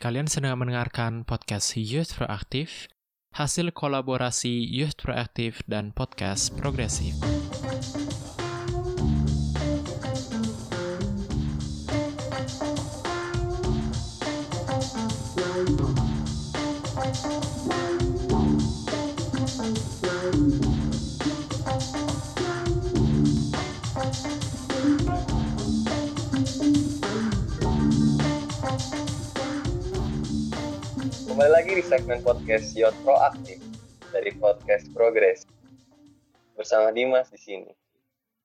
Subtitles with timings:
[0.00, 2.88] Kalian sedang mendengarkan podcast Youth Proaktif,
[3.36, 7.20] hasil kolaborasi Youth Proaktif dan podcast Progresif.
[31.60, 33.60] Lagi di segmen podcast Youth Proaktif
[34.16, 35.44] dari podcast Progres
[36.56, 37.68] bersama Dimas di sini.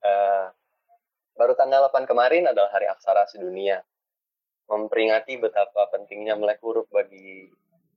[0.03, 0.51] Uh,
[1.39, 3.79] baru tanggal 8 kemarin adalah Hari Aksara Sedunia,
[4.67, 7.47] memperingati betapa pentingnya melek huruf bagi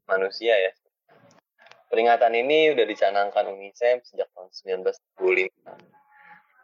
[0.06, 0.70] manusia ya.
[1.90, 4.54] Peringatan ini sudah dicanangkan UNICEF sejak tahun
[5.18, 5.50] 1975.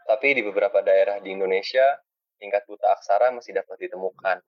[0.07, 1.99] Tapi di beberapa daerah di Indonesia,
[2.39, 4.39] tingkat buta aksara masih dapat ditemukan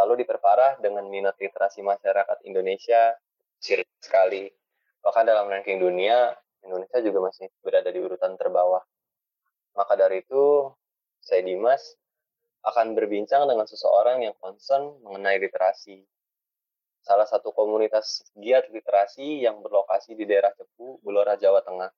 [0.00, 3.12] lalu diperparah dengan minat literasi masyarakat Indonesia
[3.60, 4.48] kecil sekali.
[5.04, 6.32] Bahkan dalam ranking dunia,
[6.64, 8.80] Indonesia juga masih berada di urutan terbawah.
[9.76, 10.72] Maka dari itu,
[11.20, 11.96] saya Dimas
[12.64, 16.04] akan berbincang dengan seseorang yang concern mengenai literasi.
[17.00, 21.88] Salah satu komunitas giat literasi yang berlokasi di daerah Cepu, Bulora, Jawa Tengah.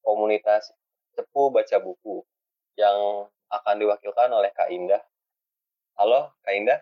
[0.00, 0.72] Komunitas
[1.12, 2.24] Cepu Baca Buku
[2.80, 5.02] yang akan diwakilkan oleh Kak Indah.
[6.00, 6.80] Halo, Kak Indah.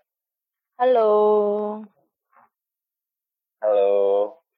[0.74, 1.06] Halo.
[3.62, 3.90] Halo.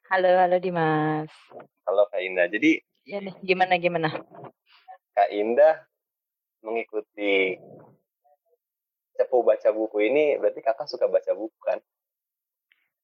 [0.08, 1.28] Halo, halo Dimas.
[1.84, 2.48] Halo Kak Indah.
[2.48, 4.08] Jadi ya nih, gimana gimana?
[5.12, 5.84] Kak Indah
[6.64, 7.60] mengikuti
[9.12, 11.84] cepu baca buku ini berarti kakak suka baca buku kan?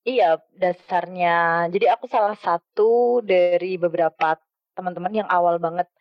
[0.08, 1.68] Iya, dasarnya.
[1.68, 4.40] Jadi aku salah satu dari beberapa
[4.72, 5.92] teman-teman yang awal banget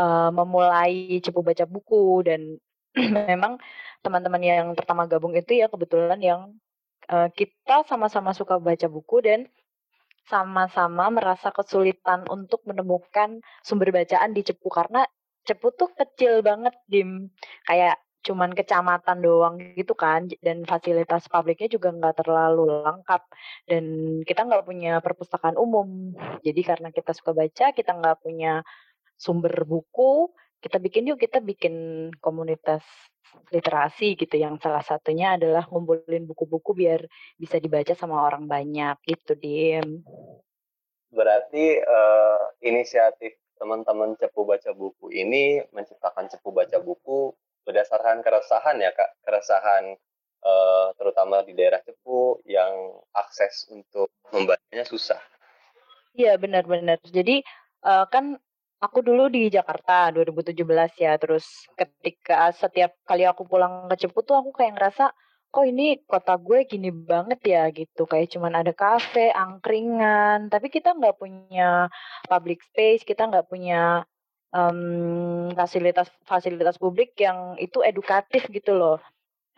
[0.00, 2.56] uh, memulai cepu baca buku dan
[3.30, 3.56] memang
[4.02, 6.40] teman-teman yang pertama gabung itu ya kebetulan yang
[7.08, 9.40] uh, kita sama-sama suka baca buku dan
[10.26, 14.70] sama-sama merasa kesulitan untuk menemukan sumber bacaan di Cepu.
[14.70, 15.02] Karena
[15.42, 17.32] Cepu tuh kecil banget dim.
[17.66, 23.22] Kayak cuman kecamatan doang gitu kan dan fasilitas publiknya juga nggak terlalu lengkap.
[23.66, 23.84] Dan
[24.22, 26.14] kita nggak punya perpustakaan umum.
[26.46, 28.62] Jadi karena kita suka baca kita nggak punya
[29.18, 30.30] sumber buku
[30.62, 31.74] kita bikin yuk kita bikin
[32.22, 32.86] komunitas
[33.50, 37.02] literasi gitu yang salah satunya adalah ngumpulin buku-buku biar
[37.34, 40.06] bisa dibaca sama orang banyak gitu Dim.
[41.10, 48.90] Berarti uh, inisiatif teman-teman cepu baca buku ini menciptakan cepu baca buku berdasarkan keresahan ya
[48.90, 49.94] kak keresahan
[50.42, 52.72] uh, terutama di daerah cepu yang
[53.14, 55.20] akses untuk membacanya susah.
[56.12, 57.00] Iya benar-benar.
[57.06, 57.40] Jadi
[57.86, 58.36] uh, kan
[58.82, 60.58] aku dulu di Jakarta 2017
[60.98, 61.46] ya terus
[61.78, 65.14] ketika setiap kali aku pulang ke Cepu tuh aku kayak ngerasa
[65.52, 68.08] kok ini kota gue gini banget ya gitu.
[68.08, 71.86] Kayak cuman ada kafe angkringan tapi kita nggak punya
[72.26, 74.02] public space kita nggak punya
[74.50, 78.98] um, fasilitas fasilitas publik yang itu edukatif gitu loh.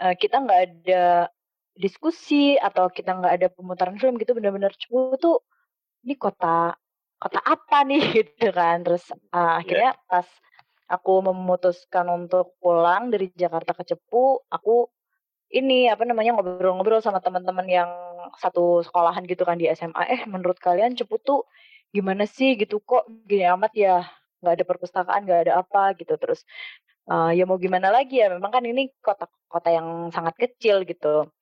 [0.02, 1.30] Uh, kita nggak ada
[1.78, 4.34] diskusi atau kita nggak ada pemutaran film gitu.
[4.36, 5.40] Benar-benar Cepu tuh
[6.04, 6.74] ini kota
[7.24, 8.84] kota apa nih gitu kan.
[8.84, 10.08] Terus uh, akhirnya yeah.
[10.12, 10.28] pas
[10.92, 14.92] aku memutuskan untuk pulang dari Jakarta ke Cepu aku
[15.48, 17.90] ini apa namanya ngobrol-ngobrol sama teman-teman yang
[18.36, 21.48] satu sekolahan gitu kan di SMA eh menurut kalian Cepu tuh
[21.88, 22.84] gimana sih gitu?
[22.84, 24.04] Kok gini amat ya?
[24.44, 26.20] Nggak ada perpustakaan nggak ada apa gitu.
[26.20, 26.44] Terus
[27.08, 28.28] uh, ya mau gimana lagi ya?
[28.28, 31.32] Memang kan ini kota-kota yang sangat kecil gitu.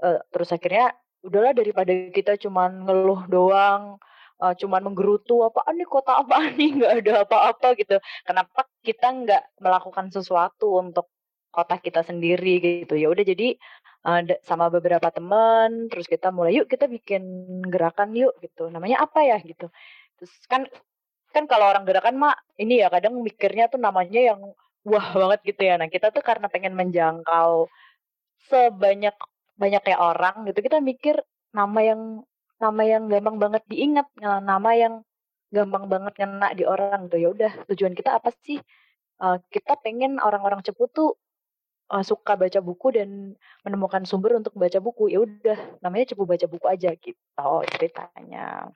[0.00, 4.00] Uh, terus akhirnya udahlah daripada kita cuman ngeluh doang
[4.40, 7.96] uh, cuman menggerutu apaan nih kota apa nih nggak ada apa-apa gitu.
[8.24, 11.12] Kenapa kita nggak melakukan sesuatu untuk
[11.52, 12.96] kota kita sendiri gitu?
[12.96, 13.54] Ya udah jadi
[14.08, 17.22] uh, sama beberapa teman terus kita mulai yuk kita bikin
[17.68, 18.72] gerakan yuk gitu.
[18.72, 19.68] Namanya apa ya gitu.
[20.18, 20.64] Terus kan
[21.30, 24.40] kan kalau orang gerakan mak ini ya kadang mikirnya tuh namanya yang
[24.88, 25.76] wah banget gitu ya.
[25.78, 27.68] Nah kita tuh karena pengen menjangkau
[28.50, 29.14] sebanyak
[29.60, 31.20] banyaknya orang gitu kita mikir
[31.52, 32.24] nama yang
[32.60, 34.94] nama yang gampang banget diingat, nama yang
[35.50, 37.18] gampang banget ngena di orang tuh.
[37.18, 38.60] Ya udah, tujuan kita apa sih?
[39.20, 41.16] Uh, kita pengen orang-orang Cepu tuh
[41.92, 43.36] uh, suka baca buku dan
[43.66, 45.12] menemukan sumber untuk baca buku.
[45.12, 48.70] Ya udah, namanya Cepu baca buku aja gitu oh, ceritanya.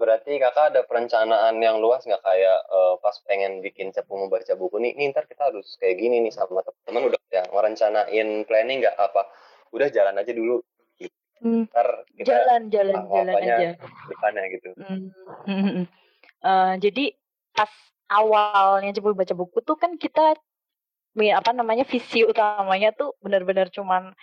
[0.00, 4.80] Berarti kakak ada perencanaan yang luas nggak kayak uh, pas pengen bikin cepu membaca buku
[4.80, 8.96] nih, nih ntar kita harus kayak gini nih sama teman-teman udah yang merencanain planning nggak
[8.96, 9.28] apa?
[9.76, 10.64] Udah jalan aja dulu
[11.40, 11.88] Hmm, Ntar
[12.20, 13.68] jalan jalan jalan aja.
[14.08, 14.68] Depannya gitu.
[14.76, 15.88] Hmm.
[16.40, 17.16] Uh, jadi
[17.56, 17.72] pas
[18.12, 20.36] awalnya coba baca buku tuh kan kita
[21.20, 24.14] apa namanya visi utamanya tuh benar-benar cuman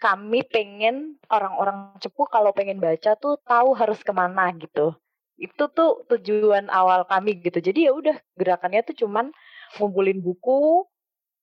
[0.00, 4.96] kami pengen orang-orang cepu kalau pengen baca tuh tahu harus ke mana gitu.
[5.36, 7.60] Itu tuh tujuan awal kami gitu.
[7.60, 9.28] Jadi ya udah gerakannya tuh cuman
[9.76, 10.88] ngumpulin buku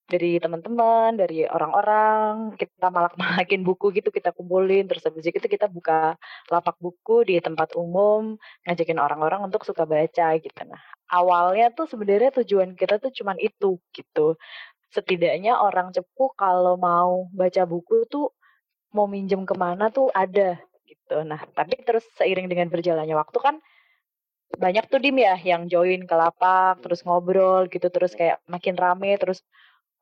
[0.08, 6.16] dari teman-teman, dari orang-orang, kita malak-malakin buku gitu, kita kumpulin, terus habis itu kita buka
[6.48, 10.62] lapak buku di tempat umum, ngajakin orang-orang untuk suka baca gitu.
[10.64, 10.80] Nah,
[11.12, 14.40] awalnya tuh sebenarnya tujuan kita tuh cuman itu gitu.
[14.96, 18.32] Setidaknya orang cepu kalau mau baca buku tuh
[18.96, 20.56] mau minjem ke mana tuh ada
[20.88, 21.20] gitu.
[21.28, 23.56] Nah, tapi terus seiring dengan berjalannya waktu kan
[24.56, 29.20] banyak tuh dim ya yang join ke lapak, terus ngobrol gitu, terus kayak makin rame,
[29.20, 29.44] terus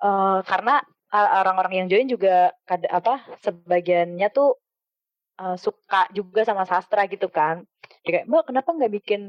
[0.01, 0.81] uh, karena
[1.15, 4.59] orang-orang yang join juga kada apa sebagiannya tuh
[5.39, 7.63] uh, suka juga sama sastra gitu kan.
[8.03, 9.21] Dia kayak, "Mbak, kenapa nggak bikin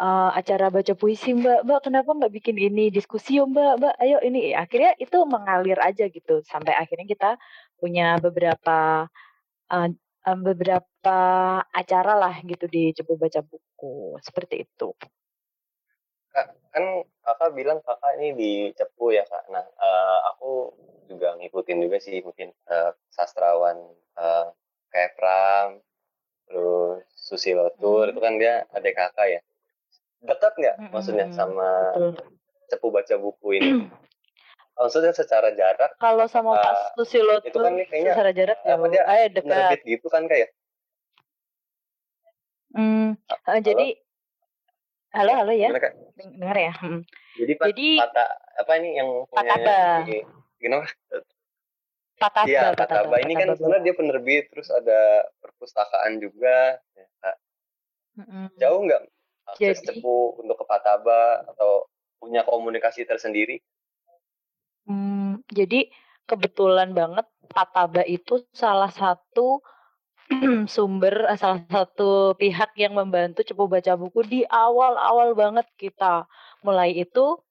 [0.00, 1.60] uh, acara baca puisi, Mbak?
[1.66, 3.72] Mbak, kenapa nggak bikin ini diskusi, Mbak?
[3.80, 7.30] Mbak, ayo ini." Akhirnya itu mengalir aja gitu sampai akhirnya kita
[7.80, 9.08] punya beberapa
[9.72, 9.88] uh,
[10.44, 11.18] beberapa
[11.72, 14.92] acara lah gitu di Cepu Baca Buku seperti itu.
[16.30, 16.84] Kak, kan
[17.26, 19.50] kakak bilang kakak ini di Cepu ya kak.
[19.50, 20.70] Nah, uh, aku
[21.10, 23.76] juga ngikutin juga sih mungkin uh, sastrawan
[24.14, 24.54] uh,
[24.94, 25.82] kayak Pram,
[26.46, 28.12] terus Susilo Tur, hmm.
[28.14, 29.40] itu kan dia adik kakak ya.
[30.22, 30.90] Dekat nggak hmm.
[30.94, 32.12] maksudnya sama Betul.
[32.70, 33.72] Cepu baca buku ini?
[34.80, 35.92] maksudnya secara jarak.
[36.00, 39.78] Kalau sama uh, Pak Susilo itu kan kayaknya secara jarak apa dia eh, dekat.
[39.84, 40.48] gitu kan kayak.
[42.70, 43.98] Hmm, uh, jadi
[45.10, 45.74] Halo, halo ya.
[45.74, 45.94] Gimana, Kak?
[46.14, 46.72] Dengar ya.
[46.78, 47.02] Hmm.
[47.34, 48.26] Jadi, Jadi Pata,
[48.62, 49.54] apa ini yang punya.
[50.62, 50.86] Gimana?
[52.20, 52.46] Pataba.
[52.46, 53.10] Iya, Pataba.
[53.10, 53.16] Pataba.
[53.18, 56.78] Ini kan sebenarnya dia penerbit, terus ada perpustakaan juga.
[56.94, 57.06] Ya,
[58.22, 58.44] mm-hmm.
[58.60, 59.00] Jauh nggak
[59.56, 61.90] akses Jadi, cepu untuk ke Pataba atau
[62.22, 63.58] punya komunikasi tersendiri?
[64.86, 65.90] Hmm, jadi
[66.30, 69.58] kebetulan banget Pataba itu salah satu
[70.74, 76.30] sumber eh, salah satu pihak yang membantu Cepu baca buku di awal-awal banget kita.
[76.62, 77.42] Mulai itu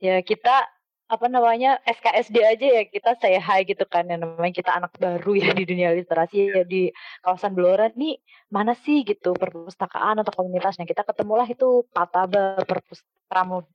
[0.00, 0.68] ya kita
[1.04, 5.36] apa namanya SKSD aja ya kita saya hai gitu kan yang namanya kita anak baru
[5.36, 6.88] ya di dunia literasi ya di
[7.20, 8.16] kawasan Blora nih
[8.48, 13.04] mana sih gitu perpustakaan atau komunitasnya kita ketemulah itu Pataba perpust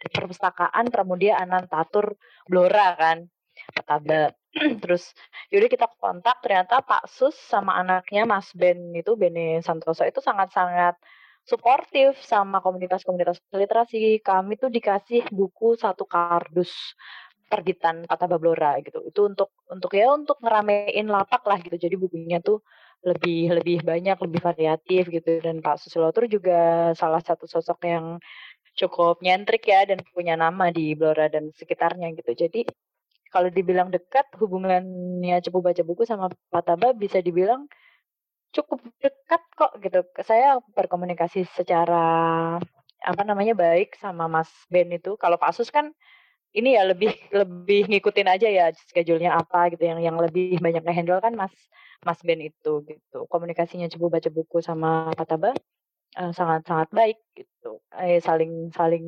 [0.10, 2.18] perpustakaan Pramudia Anantatur
[2.50, 3.30] Blora kan
[3.78, 4.34] Pataba
[4.84, 5.14] terus
[5.54, 10.98] yaudah kita kontak ternyata Pak Sus sama anaknya Mas Ben itu Bene Santoso itu sangat-sangat
[11.50, 14.22] suportif sama komunitas-komunitas literasi.
[14.22, 16.94] Kami tuh dikasih buku satu kardus
[17.50, 19.02] pergitan kata Bablora gitu.
[19.10, 21.78] Itu untuk untuk ya untuk ngeramein lapak lah gitu.
[21.82, 22.62] Jadi bukunya tuh
[23.02, 25.42] lebih lebih banyak lebih variatif gitu.
[25.42, 28.06] Dan Pak Susilotur juga salah satu sosok yang
[28.78, 32.32] cukup nyentrik ya dan punya nama di Blora dan sekitarnya gitu.
[32.38, 32.62] Jadi
[33.30, 37.70] kalau dibilang dekat hubungannya Cepu baca buku sama Pataba bisa dibilang
[38.54, 40.02] cukup dekat kok gitu.
[40.26, 42.06] Saya berkomunikasi secara
[43.00, 45.16] apa namanya baik sama Mas Ben itu.
[45.22, 45.94] Kalau Pak kan
[46.58, 51.22] ini ya lebih lebih ngikutin aja ya schedule-nya apa gitu yang yang lebih banyak ngehandle
[51.22, 51.54] kan Mas
[52.02, 53.30] Mas Ben itu gitu.
[53.30, 55.54] Komunikasinya Cepu baca buku sama Pataba
[56.18, 57.84] uh, sangat sangat baik gitu.
[57.94, 59.06] Eh, saling saling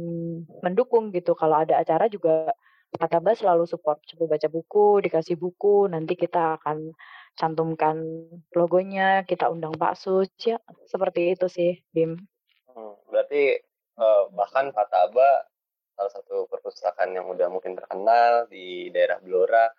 [0.62, 1.33] mendukung gitu.
[1.33, 2.53] Kalau ada acara juga
[2.99, 6.91] Bas selalu support coba baca buku, dikasih buku, nanti kita akan
[7.39, 12.19] cantumkan logonya, kita undang Pak Sus, ya seperti itu sih, Bim.
[12.67, 13.63] Hmm, berarti
[13.95, 15.48] uh, bahkan Pataba
[15.95, 19.71] salah satu perpustakaan yang udah mungkin terkenal di daerah Blora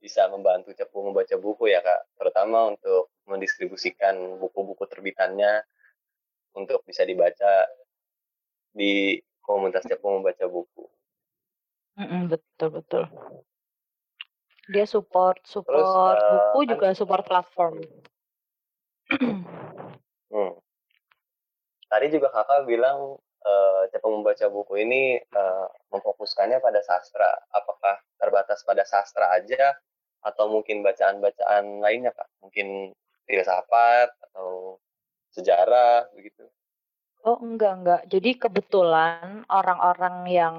[0.00, 5.60] bisa membantu Cepu membaca buku ya kak, terutama untuk mendistribusikan buku-buku terbitannya
[6.56, 7.68] untuk bisa dibaca
[8.72, 10.88] di komunitas Cepu membaca buku.
[12.32, 13.04] Betul betul.
[14.70, 17.82] Dia support Terus, support uh, buku juga support platform.
[20.30, 20.52] hmm.
[21.90, 27.34] Tadi juga Kakak bilang, uh, cara membaca buku ini, uh, memfokuskannya pada sastra.
[27.50, 29.74] Apakah terbatas pada sastra aja
[30.22, 32.30] atau mungkin bacaan-bacaan lainnya, Kak?
[32.38, 32.94] Mungkin
[33.26, 34.78] filsafat atau
[35.34, 36.46] sejarah begitu?
[37.26, 38.02] Oh, enggak enggak.
[38.06, 40.56] Jadi kebetulan orang-orang yang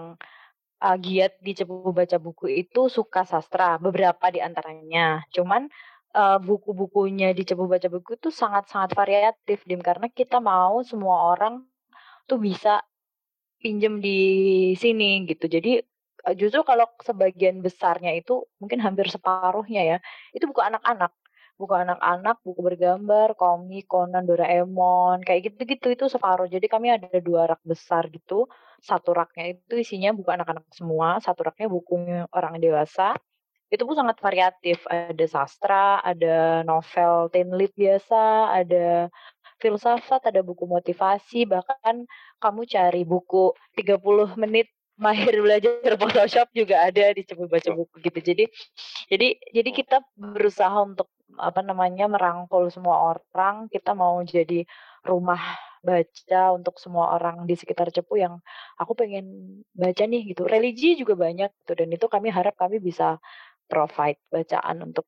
[0.81, 5.23] uh, giat di Cepu Baca Buku itu suka sastra, beberapa di antaranya.
[5.29, 5.69] Cuman
[6.17, 11.63] uh, buku-bukunya di Cepu Baca Buku itu sangat-sangat variatif, Dim, karena kita mau semua orang
[12.25, 12.81] tuh bisa
[13.61, 14.19] pinjem di
[14.73, 15.45] sini gitu.
[15.45, 15.79] Jadi
[16.25, 19.97] uh, justru kalau sebagian besarnya itu mungkin hampir separuhnya ya,
[20.33, 21.13] itu buku anak-anak
[21.61, 26.49] buku anak-anak, buku bergambar, komik, Conan, Doraemon, kayak gitu-gitu itu separuh.
[26.49, 28.49] Jadi kami ada dua rak besar gitu.
[28.81, 33.15] Satu raknya itu isinya buku anak-anak semua, satu raknya buku orang dewasa.
[33.71, 34.83] itu pun sangat variatif.
[34.91, 39.07] Ada sastra, ada novel teen lit biasa, ada
[39.63, 42.03] filsafat, ada buku motivasi, bahkan
[42.43, 44.67] kamu cari buku 30 menit
[45.01, 48.19] mahir belajar Photoshop juga ada di cepu baca buku gitu.
[48.21, 48.43] Jadi
[49.09, 51.09] jadi jadi kita berusaha untuk
[51.39, 53.65] apa namanya merangkul semua orang.
[53.71, 54.67] Kita mau jadi
[55.01, 55.39] rumah
[55.81, 58.37] baca untuk semua orang di sekitar Cepu yang
[58.77, 59.25] aku pengen
[59.73, 60.45] baca nih gitu.
[60.45, 63.17] Religi juga banyak gitu dan itu kami harap kami bisa
[63.65, 65.05] provide bacaan untuk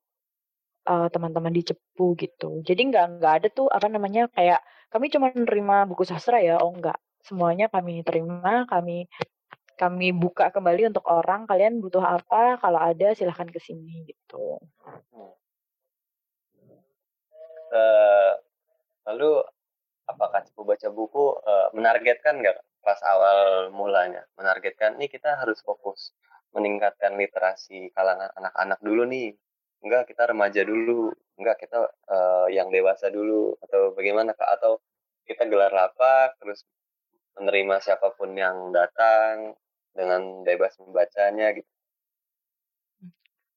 [0.88, 2.60] uh, teman-teman di Cepu gitu.
[2.64, 4.60] Jadi nggak nggak ada tuh apa namanya kayak
[4.92, 6.96] kami cuma menerima buku sastra ya, oh nggak.
[7.24, 9.08] Semuanya kami terima, kami
[9.74, 11.48] kami buka kembali untuk orang.
[11.50, 12.60] Kalian butuh apa?
[12.62, 14.60] Kalau ada silahkan ke sini gitu.
[17.74, 18.38] Uh,
[19.10, 19.42] lalu
[20.08, 24.24] apakah Cepu baca buku uh, menargetkan nggak pas awal mulanya?
[24.36, 26.12] Menargetkan nih kita harus fokus
[26.54, 29.34] meningkatkan literasi kalangan anak-anak dulu nih.
[29.84, 31.12] Enggak kita remaja dulu.
[31.36, 33.58] Enggak kita uh, yang dewasa dulu.
[33.60, 34.48] Atau bagaimana kak?
[34.60, 34.80] Atau
[35.24, 36.62] kita gelar lapak terus
[37.34, 39.58] menerima siapa pun yang datang
[39.94, 41.70] dengan bebas membacanya gitu.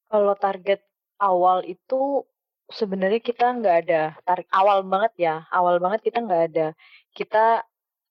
[0.08, 0.82] Kalau target
[1.20, 2.24] awal itu
[2.68, 6.68] sebenarnya kita nggak ada tarik awal banget ya awal banget kita nggak ada
[7.16, 7.64] kita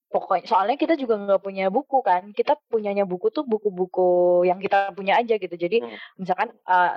[0.07, 4.95] pokoknya soalnya kita juga nggak punya buku kan kita punyanya buku tuh buku-buku yang kita
[4.97, 6.23] punya aja gitu jadi hmm.
[6.23, 6.97] misalkan uh,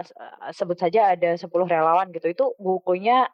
[0.56, 3.28] sebut saja ada 10 relawan gitu itu bukunya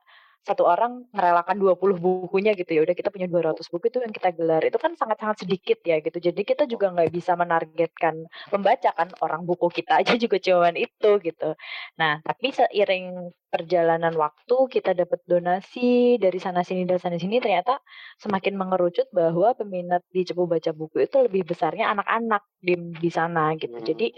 [0.46, 2.82] satu orang merelakan 20 bukunya gitu ya.
[2.86, 4.62] Udah kita punya 200 buku itu yang kita gelar.
[4.62, 6.18] Itu kan sangat-sangat sedikit ya gitu.
[6.22, 9.10] Jadi kita juga nggak bisa menargetkan pembaca kan.
[9.26, 11.50] Orang buku kita aja juga cuman itu gitu.
[11.98, 17.82] Nah tapi seiring perjalanan waktu kita dapat donasi dari sana sini dan sana sini ternyata
[18.22, 23.58] semakin mengerucut bahwa peminat di Cepu baca buku itu lebih besarnya anak-anak di di sana
[23.58, 23.82] gitu.
[23.82, 24.14] Jadi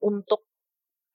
[0.00, 0.48] untuk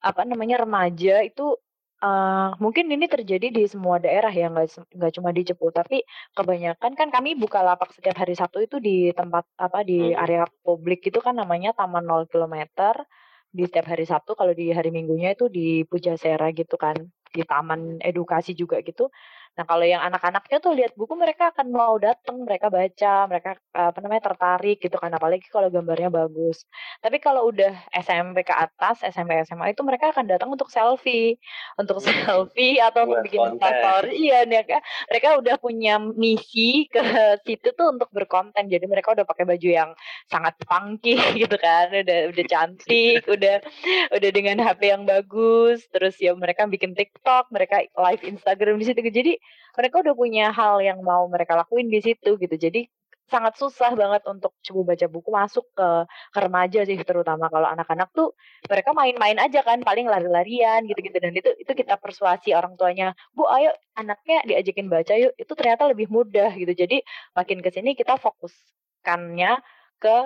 [0.04, 1.56] apa namanya remaja itu
[2.04, 6.04] Uh, mungkin ini terjadi di semua daerah ya, nggak nggak cuma di Cepu, tapi
[6.36, 10.20] kebanyakan kan kami buka lapak setiap hari Sabtu itu di tempat apa, di hmm.
[10.20, 13.08] area publik itu kan namanya Taman 0 Kilometer,
[13.48, 16.98] di setiap hari Sabtu, kalau di hari Minggunya itu di Pujasera gitu kan,
[17.32, 19.08] di taman edukasi juga gitu.
[19.54, 23.98] Nah, kalau yang anak-anaknya tuh lihat buku mereka akan mau datang, mereka baca, mereka apa
[24.02, 26.66] namanya tertarik gitu kan apalagi kalau gambarnya bagus.
[26.98, 31.38] Tapi kalau udah SMP ke atas, SMP SMA itu mereka akan datang untuk selfie,
[31.78, 32.06] untuk hmm.
[32.10, 34.10] selfie atau untuk bikin story.
[34.26, 34.66] Iya, nih
[35.06, 37.02] mereka udah punya misi ke
[37.46, 38.66] situ tuh untuk berkonten.
[38.66, 39.90] Jadi mereka udah pakai baju yang
[40.26, 41.14] sangat funky
[41.46, 43.62] gitu kan, udah udah cantik, udah
[44.10, 48.98] udah dengan HP yang bagus, terus ya mereka bikin TikTok, mereka live Instagram di situ.
[49.04, 49.43] Jadi
[49.76, 52.56] mereka udah punya hal yang mau mereka lakuin di situ gitu.
[52.56, 52.86] Jadi
[53.24, 55.88] sangat susah banget untuk coba baca buku masuk ke,
[56.34, 58.36] ke remaja sih terutama kalau anak-anak tuh
[58.68, 61.16] mereka main-main aja kan paling lari-larian gitu-gitu.
[61.24, 65.32] Dan itu itu kita persuasi orang tuanya bu ayo anaknya diajakin baca yuk.
[65.40, 66.72] Itu ternyata lebih mudah gitu.
[66.76, 67.00] Jadi
[67.32, 69.60] makin ke sini kita fokuskannya
[70.00, 70.16] ke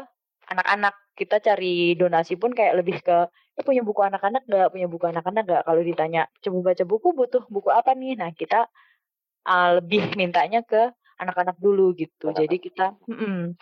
[0.50, 0.94] anak-anak.
[1.18, 3.16] Kita cari donasi pun kayak lebih ke
[3.58, 4.68] eh, punya buku anak-anak nggak?
[4.75, 5.62] Punya buku anak-anak nggak?
[5.66, 7.08] Kalau ditanya coba baca buku?
[7.14, 8.14] Butuh buku apa nih?
[8.18, 8.70] Nah kita
[9.47, 12.30] uh, lebih mintanya ke anak-anak dulu gitu.
[12.30, 13.59] Jadi kita mm,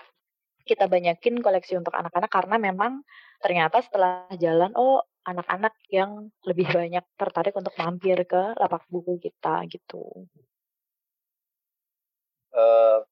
[0.67, 3.07] kita banyakin koleksi untuk anak-anak karena memang
[3.41, 9.67] ternyata setelah jalan oh anak-anak yang lebih banyak tertarik untuk mampir ke lapak buku kita
[9.67, 10.27] gitu.
[12.55, 13.03] Uh,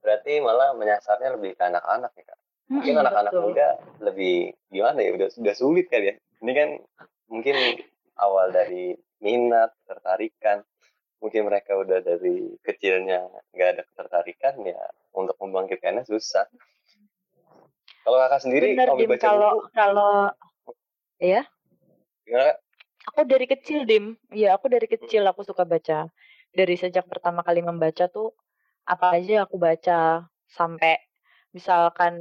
[0.00, 2.38] berarti malah menyasarnya lebih ke anak-anak ya kak.
[2.70, 6.16] Mungkin hmm, anak-anak muda lebih gimana ya udah sudah sulit kali ya.
[6.40, 6.68] Ini kan
[7.26, 7.56] mungkin
[8.14, 10.62] awal dari minat, tertarikan
[11.20, 14.80] mungkin mereka udah dari kecilnya nggak ada ketertarikan ya
[15.12, 16.48] untuk membangkitkannya susah.
[18.00, 20.14] Kalau kakak sendiri Bener, Dim, baca kalau buku, kalau
[21.20, 21.44] ya
[22.24, 22.56] gimana?
[23.12, 26.08] Aku dari kecil dim, ya aku dari kecil aku suka baca.
[26.52, 28.36] Dari sejak pertama kali membaca tuh
[28.84, 31.00] apa aja aku baca sampai
[31.52, 32.16] misalkan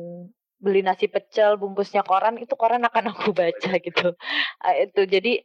[0.60, 4.15] beli nasi pecel bungkusnya koran itu koran akan aku baca gitu.
[4.60, 5.44] Uh, itu jadi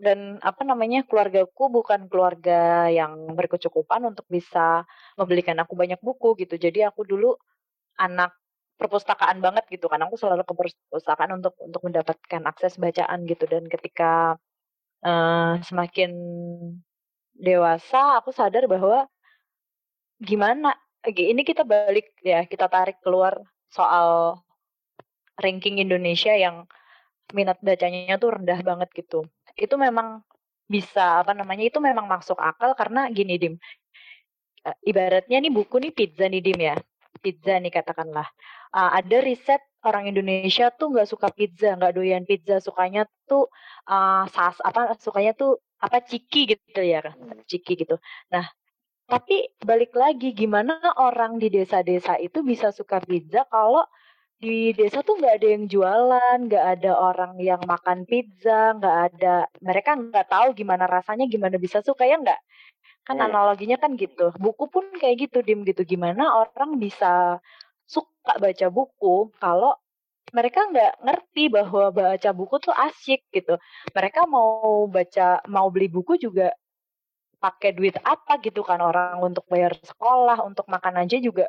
[0.00, 4.88] dan apa namanya keluargaku bukan keluarga yang berkecukupan untuk bisa
[5.20, 6.56] membelikan aku banyak buku gitu.
[6.56, 7.36] Jadi aku dulu
[8.00, 8.32] anak
[8.80, 10.00] perpustakaan banget gitu kan.
[10.08, 13.44] Aku selalu ke perpustakaan untuk untuk mendapatkan akses bacaan gitu.
[13.44, 14.40] Dan ketika
[15.04, 16.12] uh, semakin
[17.36, 19.04] dewasa aku sadar bahwa
[20.22, 20.72] gimana
[21.04, 24.38] ini kita balik ya kita tarik keluar soal
[25.40, 26.68] ranking Indonesia yang
[27.32, 30.24] minat bacanya tuh rendah banget gitu itu memang
[30.66, 33.54] bisa apa namanya itu memang masuk akal karena gini dim
[34.66, 36.76] uh, ibaratnya nih buku nih pizza nih dim ya.
[37.22, 38.26] Pizza nih katakanlah.
[38.72, 43.46] Uh, ada riset orang Indonesia tuh nggak suka pizza, nggak doyan pizza, sukanya tuh
[43.86, 47.14] uh, sas apa sukanya tuh apa ciki gitu ya kan,
[47.46, 47.98] ciki gitu.
[48.30, 48.46] Nah,
[49.06, 53.84] tapi balik lagi gimana orang di desa-desa itu bisa suka pizza kalau
[54.42, 59.46] di desa tuh nggak ada yang jualan, nggak ada orang yang makan pizza, nggak ada
[59.62, 62.40] mereka nggak tahu gimana rasanya, gimana bisa suka ya nggak?
[63.06, 63.30] Kan iya.
[63.30, 64.34] analoginya kan gitu.
[64.42, 65.86] Buku pun kayak gitu, dim gitu.
[65.86, 67.38] Gimana orang bisa
[67.86, 69.78] suka baca buku kalau
[70.34, 73.54] mereka nggak ngerti bahwa baca buku tuh asyik gitu.
[73.94, 76.50] Mereka mau baca, mau beli buku juga
[77.42, 81.46] pakai duit apa gitu kan orang untuk bayar sekolah, untuk makan aja juga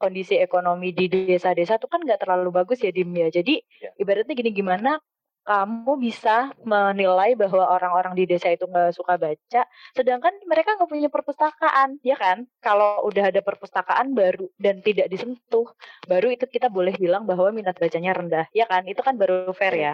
[0.00, 3.28] kondisi ekonomi di desa-desa tuh kan nggak terlalu bagus ya Dim ya.
[3.28, 3.92] Jadi ya.
[4.00, 4.96] ibaratnya gini gimana
[5.40, 9.64] kamu bisa menilai bahwa orang-orang di desa itu nggak suka baca,
[9.96, 12.44] sedangkan mereka nggak punya perpustakaan, ya kan?
[12.60, 15.66] Kalau udah ada perpustakaan baru dan tidak disentuh,
[16.04, 18.84] baru itu kita boleh bilang bahwa minat bacanya rendah, ya kan?
[18.84, 19.92] Itu kan baru fair ya.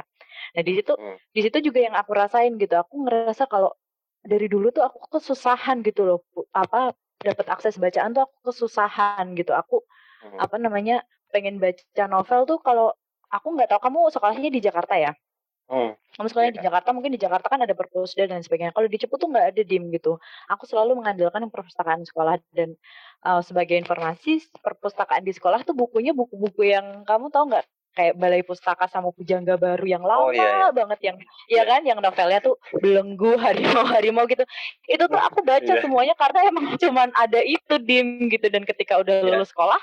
[0.58, 1.16] Nah di situ, hmm.
[1.32, 2.74] di situ juga yang aku rasain gitu.
[2.76, 3.72] Aku ngerasa kalau
[4.26, 6.18] dari dulu tuh aku kesusahan gitu loh,
[6.52, 9.54] apa dapat akses bacaan tuh aku kesusahan gitu.
[9.54, 9.86] Aku
[10.32, 10.38] hmm.
[10.42, 12.94] apa namanya pengen baca novel tuh kalau
[13.30, 15.12] aku nggak tahu kamu sekolahnya di Jakarta ya?
[15.66, 15.98] Hmm.
[16.14, 16.66] Kamu sekolahnya di iya.
[16.70, 18.70] Jakarta, mungkin di Jakarta kan ada perpusda dan sebagainya.
[18.70, 20.14] Kalau di Cepu tuh nggak ada dim gitu.
[20.46, 22.78] Aku selalu mengandalkan yang perpustakaan sekolah dan
[23.26, 27.66] uh, sebagai informasi perpustakaan di sekolah tuh bukunya buku-buku yang kamu tahu nggak
[27.96, 30.68] kayak Balai Pustaka sama Pujangga Baru yang lama oh, iya, iya.
[30.70, 31.16] banget yang
[31.48, 34.44] ya kan yang novelnya tuh belenggu harimau harimau gitu
[34.84, 35.80] itu tuh aku baca iya.
[35.80, 39.26] semuanya karena emang cuman ada itu dim gitu dan ketika udah iya.
[39.32, 39.80] lulus sekolah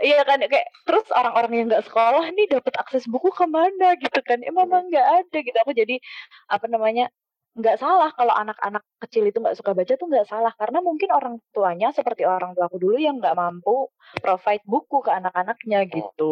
[0.00, 4.24] Iya kan kayak terus orang-orang yang nggak sekolah nih dapat akses buku ke mana gitu
[4.24, 4.40] kan?
[4.40, 5.56] Emang eh, nggak ada gitu.
[5.60, 6.00] Aku jadi
[6.48, 7.12] apa namanya
[7.52, 11.34] nggak salah kalau anak-anak kecil itu nggak suka baca tuh nggak salah karena mungkin orang
[11.50, 13.90] tuanya seperti orang tua aku dulu yang nggak mampu
[14.22, 15.88] provide buku ke anak-anaknya oh.
[15.90, 16.28] gitu.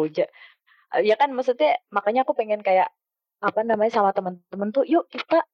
[0.93, 2.89] Ja, ya kan maksudnya makanya aku pengen kayak
[3.45, 5.45] apa namanya sama teman-teman tuh yuk kita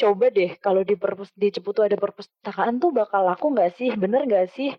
[0.00, 3.90] coba deh kalau di perpus di Cepu tuh ada perpustakaan tuh bakal laku nggak sih?
[4.02, 4.70] Bener nggak sih?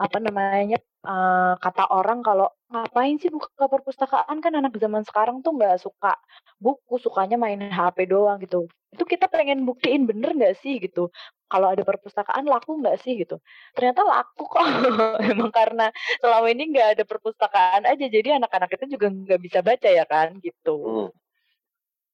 [0.00, 4.38] Apa namanya uh, kata orang kalau ngapain sih buka perpustakaan?
[4.40, 6.16] Kan anak zaman sekarang tuh nggak suka
[6.58, 8.66] buku sukanya main HP doang gitu.
[8.92, 10.78] Itu kita pengen buktiin bener nggak sih?
[10.78, 11.10] gitu.
[11.50, 13.18] Kalau ada perpustakaan laku nggak sih?
[13.20, 13.38] gitu.
[13.76, 14.62] Ternyata laku kok.
[15.32, 19.88] Emang karena selama ini nggak ada perpustakaan aja jadi anak-anak itu juga nggak bisa baca
[19.90, 20.76] ya kan gitu.
[20.78, 21.10] Hmm.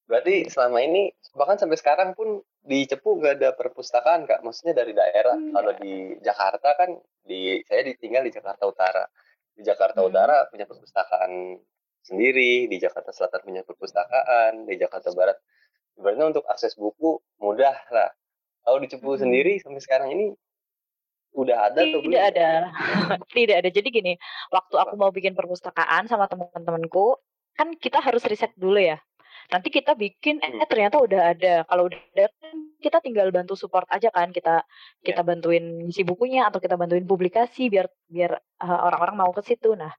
[0.09, 4.91] berarti selama ini bahkan sampai sekarang pun di Cepu nggak ada perpustakaan kak maksudnya dari
[4.91, 5.53] daerah hmm.
[5.55, 6.89] kalau di Jakarta kan
[7.23, 9.03] di saya ditinggal di Jakarta Utara
[9.55, 10.09] di Jakarta hmm.
[10.11, 11.55] Utara punya perpustakaan
[12.03, 15.39] sendiri di Jakarta Selatan punya perpustakaan di Jakarta Barat
[15.95, 18.11] sebenarnya untuk akses buku mudah lah
[18.67, 19.21] kalau di Cepu hmm.
[19.23, 20.25] sendiri sampai sekarang ini
[21.29, 22.09] udah ada atau belum?
[22.09, 22.49] Tidak ada.
[23.37, 23.69] Tidak ada.
[23.69, 24.13] Jadi gini,
[24.49, 27.21] waktu aku mau bikin perpustakaan sama teman-temanku,
[27.53, 28.97] kan kita harus riset dulu ya
[29.49, 30.69] nanti kita bikin eh hmm.
[30.69, 31.53] ternyata udah ada.
[31.65, 34.29] Kalau udah ada kan kita tinggal bantu support aja kan.
[34.29, 34.61] Kita
[35.01, 35.27] kita yeah.
[35.27, 38.31] bantuin isi bukunya atau kita bantuin publikasi biar biar
[38.61, 39.73] uh, orang-orang mau ke situ.
[39.73, 39.91] Nah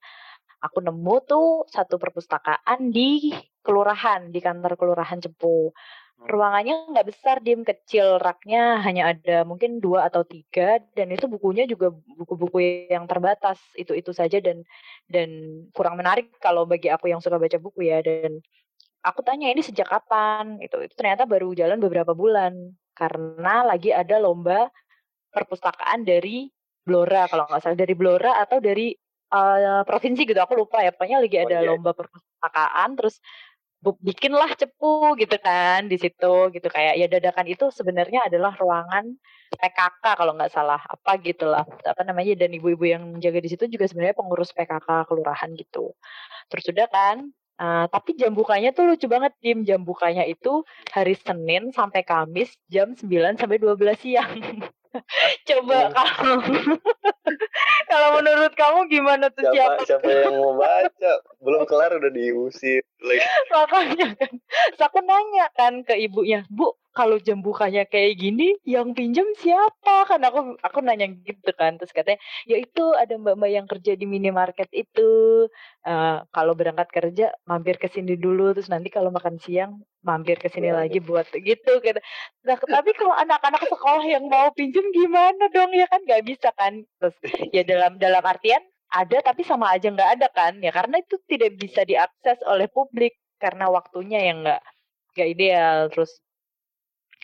[0.62, 3.34] aku nemu tuh satu perpustakaan di
[3.66, 5.74] kelurahan di kantor kelurahan Cepu.
[6.20, 6.28] Hmm.
[6.28, 8.20] ruangannya nggak besar dim kecil.
[8.20, 13.96] Raknya hanya ada mungkin dua atau tiga dan itu bukunya juga buku-buku yang terbatas itu
[13.96, 14.38] itu saja.
[14.38, 14.62] Dan
[15.08, 15.28] dan
[15.74, 18.04] kurang menarik kalau bagi aku yang suka baca buku ya.
[18.04, 18.44] Dan
[19.00, 20.60] aku tanya ini sejak kapan?
[20.60, 22.52] Itu itu ternyata baru jalan beberapa bulan
[22.92, 24.68] karena lagi ada lomba
[25.32, 26.50] perpustakaan dari
[26.84, 27.78] Blora kalau nggak salah.
[27.78, 28.92] Dari Blora atau dari
[29.32, 30.92] uh, provinsi gitu aku lupa ya.
[30.92, 31.68] Pokoknya lagi oh, ada iya.
[31.68, 33.20] lomba perpustakaan terus
[33.80, 36.68] bikinlah cepu gitu kan di situ gitu.
[36.68, 39.16] Kayak ya dadakan itu sebenarnya adalah ruangan
[39.56, 40.80] PKK kalau nggak salah.
[40.84, 45.50] Apa gitulah apa namanya dan ibu-ibu yang jaga di situ juga sebenarnya pengurus PKK kelurahan
[45.56, 45.96] gitu.
[46.52, 51.12] Terus sudah kan Uh, tapi jam bukanya tuh lucu banget tim jam bukanya itu hari
[51.12, 54.32] Senin sampai Kamis jam 9 sampai 12 siang.
[55.48, 56.40] Coba kalau
[57.90, 60.02] kalau menurut kamu gimana tuh siapa, siapa?
[60.04, 61.12] Siapa yang mau baca?
[61.42, 62.82] Belum kelar udah diusir.
[63.00, 63.24] Like.
[63.52, 64.32] Makanya kan.
[64.76, 70.18] Aku nanya kan ke ibunya, "Bu, kalau jam bukanya kayak gini yang pinjam siapa kan
[70.26, 72.18] aku aku nanya gitu kan terus katanya
[72.50, 75.46] ya itu ada mbak-mbak yang kerja di minimarket itu
[75.86, 80.50] uh, kalau berangkat kerja mampir ke sini dulu terus nanti kalau makan siang mampir ke
[80.50, 82.02] sini lagi buat gitu kan
[82.42, 86.82] nah tapi kalau anak-anak sekolah yang mau pinjam gimana dong ya kan nggak bisa kan
[86.98, 87.14] terus
[87.54, 90.52] ya dalam dalam artian ada tapi sama aja nggak ada kan?
[90.64, 94.62] Ya karena itu tidak bisa diakses oleh publik karena waktunya yang nggak
[95.14, 95.78] nggak ideal.
[95.92, 96.12] Terus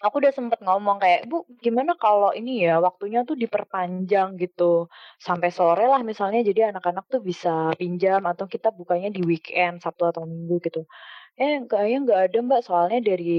[0.05, 4.87] aku udah sempet ngomong kayak bu gimana kalau ini ya waktunya tuh diperpanjang gitu?
[5.27, 10.03] Sampai sore lah misalnya jadi anak-anak tuh bisa pinjam atau kita bukanya di weekend sabtu
[10.11, 10.81] atau minggu gitu.
[11.41, 12.61] Eh kayaknya nggak ada mbak.
[12.69, 13.31] Soalnya dari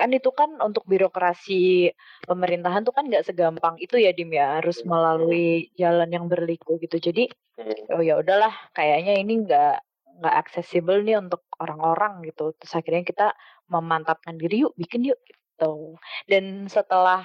[0.00, 1.92] kan itu kan untuk birokrasi
[2.24, 6.96] pemerintahan tuh kan nggak segampang itu ya dim ya harus melalui jalan yang berliku gitu.
[6.96, 7.28] Jadi
[7.60, 7.76] Hmm.
[7.92, 9.84] oh ya udahlah kayaknya ini nggak
[10.24, 12.56] nggak aksesibel nih untuk orang-orang gitu.
[12.56, 13.26] Terus akhirnya kita
[13.68, 16.00] memantapkan diri yuk bikin yuk gitu.
[16.24, 17.20] Dan setelah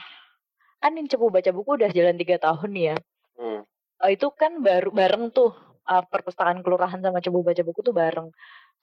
[0.83, 2.97] kan cepu baca buku udah jalan tiga tahun nih ya.
[3.39, 3.61] Hmm.
[4.03, 5.55] Oh, itu kan baru bareng tuh
[5.87, 8.27] uh, perpustakaan kelurahan sama cepu baca buku tuh bareng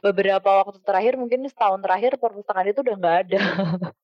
[0.02, 3.40] beberapa waktu terakhir mungkin setahun terakhir perpustakaan itu udah nggak ada.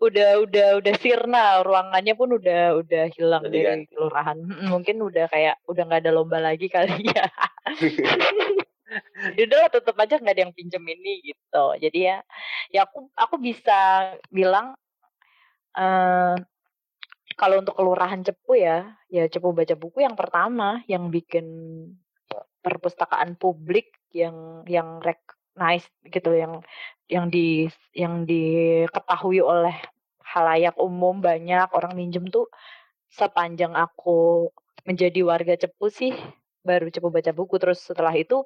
[0.00, 4.38] Udah udah udah sirna ruangannya pun udah udah hilang Udah dari kelurahan.
[4.72, 7.28] Mungkin udah kayak udah nggak ada lomba lagi kali ya.
[9.38, 11.64] Ya udah lah tetep aja nggak ada yang pinjem ini gitu.
[11.78, 12.18] Jadi ya
[12.74, 14.74] ya aku aku bisa bilang
[15.78, 16.34] eh
[17.38, 21.46] kalau untuk kelurahan Cepu ya ya Cepu baca buku yang pertama yang bikin
[22.66, 24.98] perpustakaan publik yang yang
[25.60, 26.64] recognize gitu yang
[27.12, 29.76] yang di yang diketahui oleh
[30.24, 32.48] halayak umum banyak orang minjem tuh
[33.12, 34.48] sepanjang aku
[34.88, 36.14] menjadi warga Cepu sih
[36.64, 37.60] baru Cepu baca buku.
[37.60, 38.40] Terus setelah itu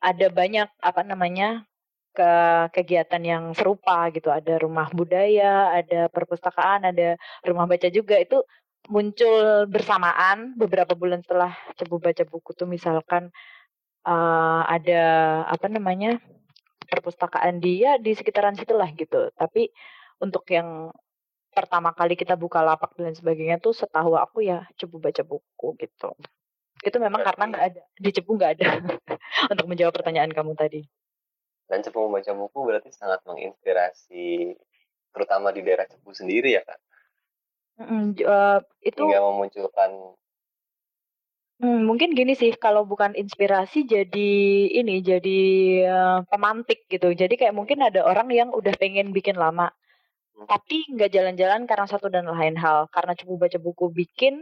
[0.00, 1.66] ada banyak apa namanya
[2.14, 2.30] ke
[2.72, 4.30] kegiatan yang serupa gitu.
[4.32, 8.16] Ada rumah budaya ada perpustakaan ada rumah baca juga.
[8.16, 8.46] Itu
[8.88, 12.70] muncul bersamaan beberapa bulan setelah Cepu baca buku tuh.
[12.70, 13.34] Misalkan
[14.06, 15.02] eh, ada
[15.50, 16.22] apa namanya
[16.88, 19.30] perpustakaan dia di sekitaran situ lah gitu.
[19.34, 19.68] Tapi
[20.20, 20.90] untuk yang
[21.54, 26.10] pertama kali kita buka lapak dan sebagainya tuh setahu aku ya Cepu baca buku gitu.
[26.82, 28.68] Itu memang karena nggak ada di Cepu nggak ada.
[29.52, 30.82] Untuk menjawab pertanyaan kamu tadi.
[31.70, 34.58] Dan Cepu membaca buku berarti sangat menginspirasi
[35.14, 36.80] terutama di daerah Cepu sendiri ya kak.
[37.74, 39.90] Mm, eh, itu Hingga memunculkan
[41.62, 44.30] Hmm, mungkin gini sih, kalau bukan inspirasi jadi
[44.74, 45.38] ini, jadi
[45.86, 47.14] eh, pemantik gitu.
[47.14, 49.70] Jadi kayak mungkin ada orang yang udah pengen bikin lama,
[50.36, 50.46] Hmm.
[50.50, 52.88] tapi nggak jalan-jalan karena satu dan lain hal.
[52.94, 54.34] Karena cukup baca buku bikin,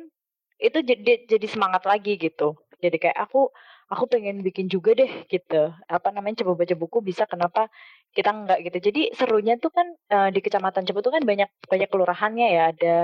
[0.62, 2.56] itu jadi jadi semangat lagi gitu.
[2.84, 3.50] Jadi kayak aku
[3.92, 5.72] aku pengen bikin juga deh gitu.
[5.88, 7.68] Apa namanya coba baca buku bisa kenapa
[8.16, 8.78] kita nggak gitu.
[8.92, 12.94] Jadi serunya tuh kan eh, di Kecamatan Cepu tuh kan banyak banyak kelurahannya ya, ada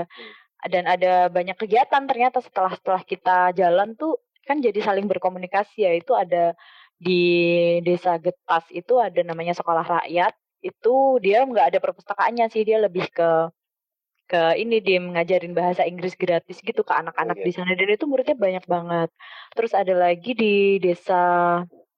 [0.67, 5.91] dan ada banyak kegiatan ternyata setelah setelah kita jalan tuh kan jadi saling berkomunikasi ya.
[5.95, 6.57] Itu ada
[6.99, 7.21] di
[7.87, 10.33] desa Getas itu ada namanya sekolah rakyat.
[10.59, 13.47] Itu dia nggak ada perpustakaannya sih dia lebih ke
[14.29, 17.73] ke ini dia ngajarin bahasa Inggris gratis gitu ke anak-anak Oh, di sana.
[17.73, 19.09] Dan itu muridnya banyak banget.
[19.57, 21.15] Terus ada lagi di desa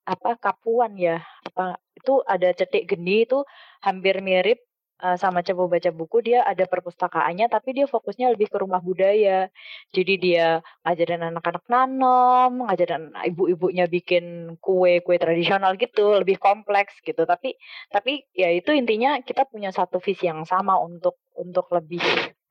[0.07, 1.19] apa Kapuan ya.
[1.51, 3.43] Apa itu ada cetik geni itu
[3.83, 4.63] hampir mirip
[5.05, 9.49] eh, sama Cepu baca buku dia ada perpustakaannya tapi dia fokusnya lebih ke rumah budaya.
[9.95, 17.25] Jadi dia ngajarin anak-anak nanam ngajarin ibu-ibunya bikin kue kue tradisional gitu lebih kompleks gitu.
[17.25, 17.57] Tapi
[17.89, 22.03] tapi ya itu intinya kita punya satu visi yang sama untuk untuk lebih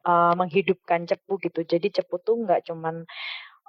[0.07, 1.61] eh, menghidupkan cepu gitu.
[1.65, 3.07] Jadi cepu tuh nggak cuman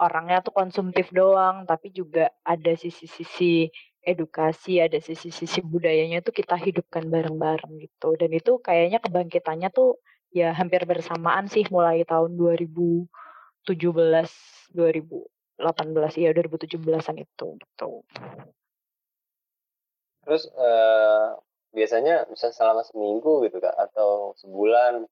[0.02, 3.70] orangnya tuh konsumtif doang tapi juga ada sisi-sisi
[4.02, 8.18] edukasi ada sisi-sisi budayanya tuh kita hidupkan bareng-bareng gitu.
[8.18, 10.02] Dan itu kayaknya kebangkitannya tuh
[10.34, 13.08] ya hampir bersamaan sih mulai tahun 2017
[14.74, 17.92] 2018 iya 2017an itu gitu.
[20.22, 21.28] Terus eh,
[21.72, 25.08] biasanya bisa selama seminggu gitu kak atau sebulan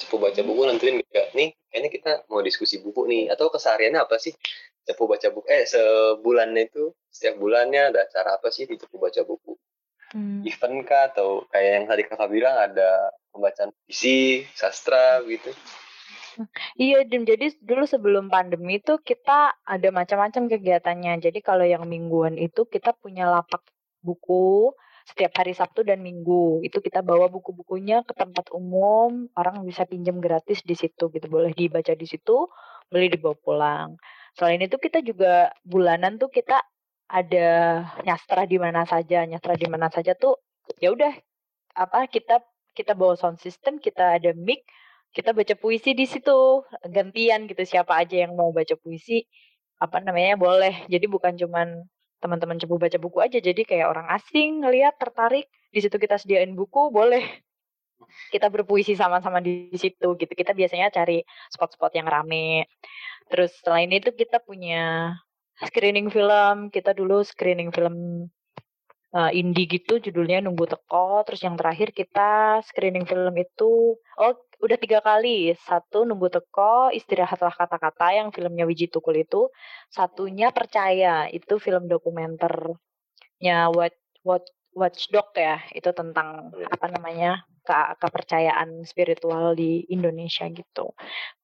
[0.00, 3.28] Cepu baca buku nentuin gak nih kayaknya kita mau diskusi buku nih.
[3.28, 4.32] Atau kesehariannya apa sih?
[4.88, 5.46] Cepu baca buku.
[5.52, 9.54] Eh sebulannya itu setiap bulannya ada acara apa sih di Cepu baca buku?
[10.10, 10.42] Hmm.
[10.42, 11.12] event kah?
[11.12, 15.52] Atau kayak yang tadi kakak bilang ada pembacaan puisi sastra gitu?
[16.78, 17.28] Iya, Dim.
[17.28, 21.20] Jadi dulu sebelum pandemi itu kita ada macam-macam kegiatannya.
[21.20, 23.60] Jadi kalau yang mingguan itu kita punya lapak
[24.00, 24.72] buku
[25.10, 26.62] setiap hari Sabtu dan Minggu.
[26.62, 31.26] Itu kita bawa buku-bukunya ke tempat umum, orang bisa pinjam gratis di situ gitu.
[31.26, 32.46] Boleh dibaca di situ,
[32.86, 33.88] boleh dibawa pulang.
[34.38, 36.62] Selain itu kita juga bulanan tuh kita
[37.10, 37.48] ada
[38.06, 40.38] nyastra di mana saja, nyastra di mana saja tuh
[40.78, 41.10] ya udah
[41.74, 42.38] apa kita
[42.78, 44.62] kita bawa sound system, kita ada mic,
[45.10, 49.26] kita baca puisi di situ gantian gitu siapa aja yang mau baca puisi
[49.82, 51.82] apa namanya boleh jadi bukan cuman
[52.20, 53.38] teman-teman cepu baca buku aja.
[53.40, 57.24] Jadi kayak orang asing ngelihat tertarik di situ kita sediain buku boleh.
[58.32, 60.32] Kita berpuisi sama-sama di situ gitu.
[60.32, 61.20] Kita biasanya cari
[61.52, 62.68] spot-spot yang rame.
[63.28, 65.14] Terus selain itu kita punya
[65.60, 66.68] screening film.
[66.72, 68.26] Kita dulu screening film
[69.14, 71.22] uh, indie gitu judulnya nunggu teko.
[71.28, 77.52] Terus yang terakhir kita screening film itu oh udah tiga kali satu nunggu teko istirahatlah
[77.56, 79.48] kata-kata yang filmnya Wiji Tukul itu
[79.88, 86.66] satunya percaya itu film dokumenternya Watch Watch Watchdog ya itu tentang Iya.
[86.70, 87.30] apa namanya
[87.66, 90.94] ke kepercayaan spiritual di Indonesia gitu.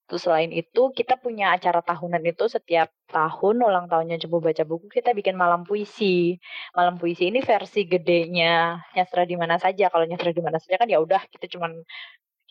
[0.06, 4.86] Terus selain itu kita punya acara tahunan itu setiap tahun ulang tahunnya Cepu Baca Buku
[4.86, 6.38] kita bikin malam puisi.
[6.78, 9.90] Malam puisi ini versi gedenya nyastra di mana saja.
[9.90, 11.82] Kalau nyastra di mana saja kan ya udah kita cuman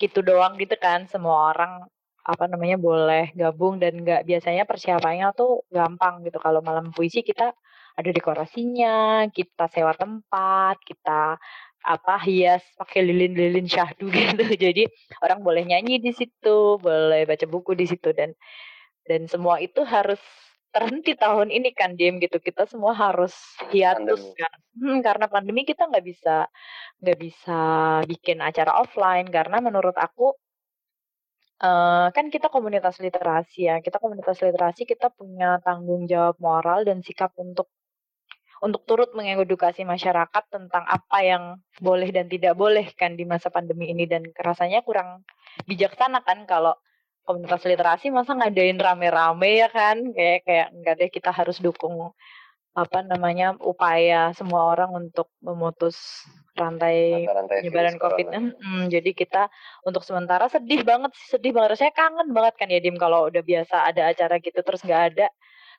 [0.01, 1.88] gitu doang gitu kan semua orang
[2.25, 6.41] apa namanya boleh gabung dan nggak biasanya persiapannya tuh gampang gitu.
[6.41, 7.53] Kalau malam puisi kita
[7.95, 11.38] ada dekorasinya, kita sewa tempat, kita
[11.86, 14.45] apa hias pakai lilin-lilin syahdu gitu.
[14.58, 14.89] Jadi
[15.21, 18.34] orang boleh nyanyi di situ, boleh baca buku di situ dan
[19.05, 20.19] dan semua itu harus
[20.75, 22.38] terhenti tahun ini kan diem gitu.
[22.43, 23.31] Kita semua harus
[23.71, 24.39] hiatus Pandemi.
[24.39, 24.55] kan.
[24.75, 26.51] Hmm, karena pandemi kita nggak bisa
[26.99, 27.59] nggak bisa
[28.11, 30.35] bikin acara offline karena menurut aku
[31.63, 33.75] eh kan kita komunitas literasi ya.
[33.79, 37.71] Kita komunitas literasi kita punya tanggung jawab moral dan sikap untuk
[38.59, 41.43] untuk turut mengedukasi masyarakat tentang apa yang
[41.79, 45.23] boleh dan tidak boleh kan di masa pandemi ini dan rasanya kurang
[45.67, 46.75] bijaksana kan kalau
[47.25, 52.13] komunitas literasi masa ngadain rame-rame ya kan kayak kayak enggak deh kita harus dukung
[52.75, 55.95] apa namanya upaya semua orang untuk memutus
[56.59, 57.23] rantai
[57.63, 58.25] penyebaran COVID.
[58.27, 58.51] corona.
[58.51, 59.47] Mm, jadi kita
[59.88, 61.79] untuk sementara sedih banget sih, sedih banget.
[61.79, 65.27] Saya kangen banget kan ya Dim kalau udah biasa ada acara gitu terus nggak ada.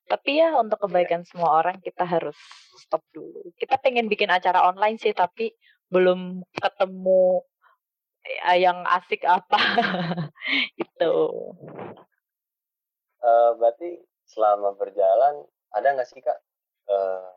[0.08, 2.36] Tapi ya untuk kebaikan semua orang kita harus
[2.80, 3.52] stop dulu.
[3.60, 5.52] Kita pengen bikin acara online sih tapi
[5.92, 7.44] belum ketemu
[8.58, 9.58] yang asik apa
[10.84, 11.14] itu.
[13.22, 13.90] Eh, berarti
[14.26, 15.42] selama berjalan
[15.74, 16.38] ada nggak sih kak
[16.90, 17.30] eh,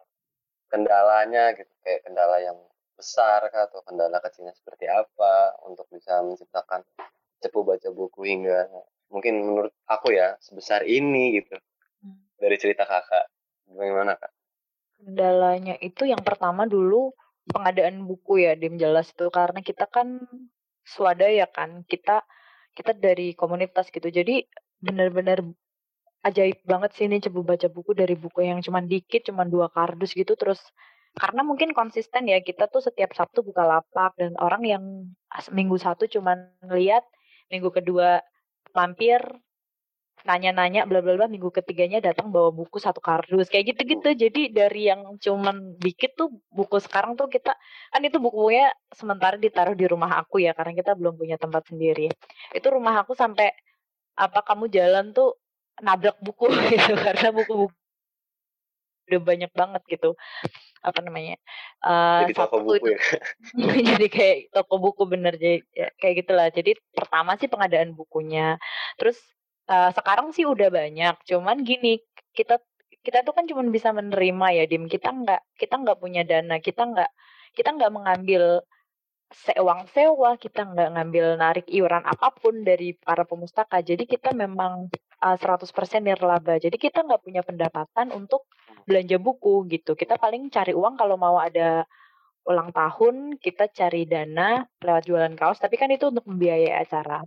[0.70, 2.58] kendalanya gitu kayak kendala yang
[2.94, 6.84] besar kah atau kendala kecilnya seperti apa untuk bisa menciptakan
[7.40, 8.68] cepu baca buku hingga
[9.10, 11.58] mungkin menurut aku ya sebesar ini gitu
[12.00, 12.16] Hmm.
[12.40, 13.28] dari cerita kakak
[13.68, 14.32] bagaimana kak?
[15.04, 17.12] Kendalanya itu yang pertama dulu
[17.52, 20.24] pengadaan buku ya Dim jelas itu karena kita kan
[20.90, 22.26] swadaya kan kita
[22.74, 24.10] kita dari komunitas gitu.
[24.10, 24.46] Jadi
[24.82, 25.44] benar-benar
[26.26, 30.18] ajaib banget sih ini coba baca buku dari buku yang cuman dikit cuman dua kardus
[30.18, 30.34] gitu.
[30.34, 30.60] Terus
[31.18, 34.84] karena mungkin konsisten ya kita tuh setiap Sabtu buka lapak dan orang yang
[35.54, 37.02] minggu satu cuman lihat
[37.50, 38.22] minggu kedua
[38.78, 39.20] mampir
[40.28, 44.10] nanya-nanya bla bla bla minggu ketiganya datang bawa buku satu kardus kayak gitu-gitu.
[44.16, 47.56] Jadi dari yang cuman dikit tuh buku sekarang tuh kita
[47.94, 52.12] kan itu bukunya sementara ditaruh di rumah aku ya karena kita belum punya tempat sendiri.
[52.52, 53.52] Itu rumah aku sampai
[54.20, 55.40] apa kamu jalan tuh
[55.80, 57.76] nabrak buku gitu karena buku-buku
[59.10, 60.14] udah banyak banget gitu.
[60.80, 61.36] Apa namanya
[61.84, 63.00] eh, Jadi toko buku itu ya.
[63.98, 66.48] jadi kayak toko buku bener jadi ya, kayak gitulah.
[66.54, 68.62] Jadi pertama sih pengadaan bukunya.
[69.00, 69.18] Terus
[69.72, 71.16] eh, sekarang sih udah banyak.
[71.30, 72.02] Cuman gini
[72.38, 72.60] kita
[73.06, 74.86] kita tuh kan cuma bisa menerima ya dim.
[74.90, 76.56] Kita nggak kita nggak punya dana.
[76.60, 77.12] Kita nggak
[77.58, 78.44] kita nggak mengambil
[79.30, 83.78] sewang sewa kita nggak ngambil narik iuran apa pun dari para pemustaka.
[83.86, 84.90] Jadi kita memang
[85.22, 85.70] uh, 100%
[86.02, 86.58] nirlaba.
[86.58, 88.50] Jadi kita nggak punya pendapatan untuk
[88.90, 89.94] belanja buku gitu.
[89.94, 91.86] Kita paling cari uang kalau mau ada
[92.50, 95.62] ulang tahun kita cari dana lewat jualan kaos.
[95.62, 97.22] Tapi kan itu untuk membiayai acara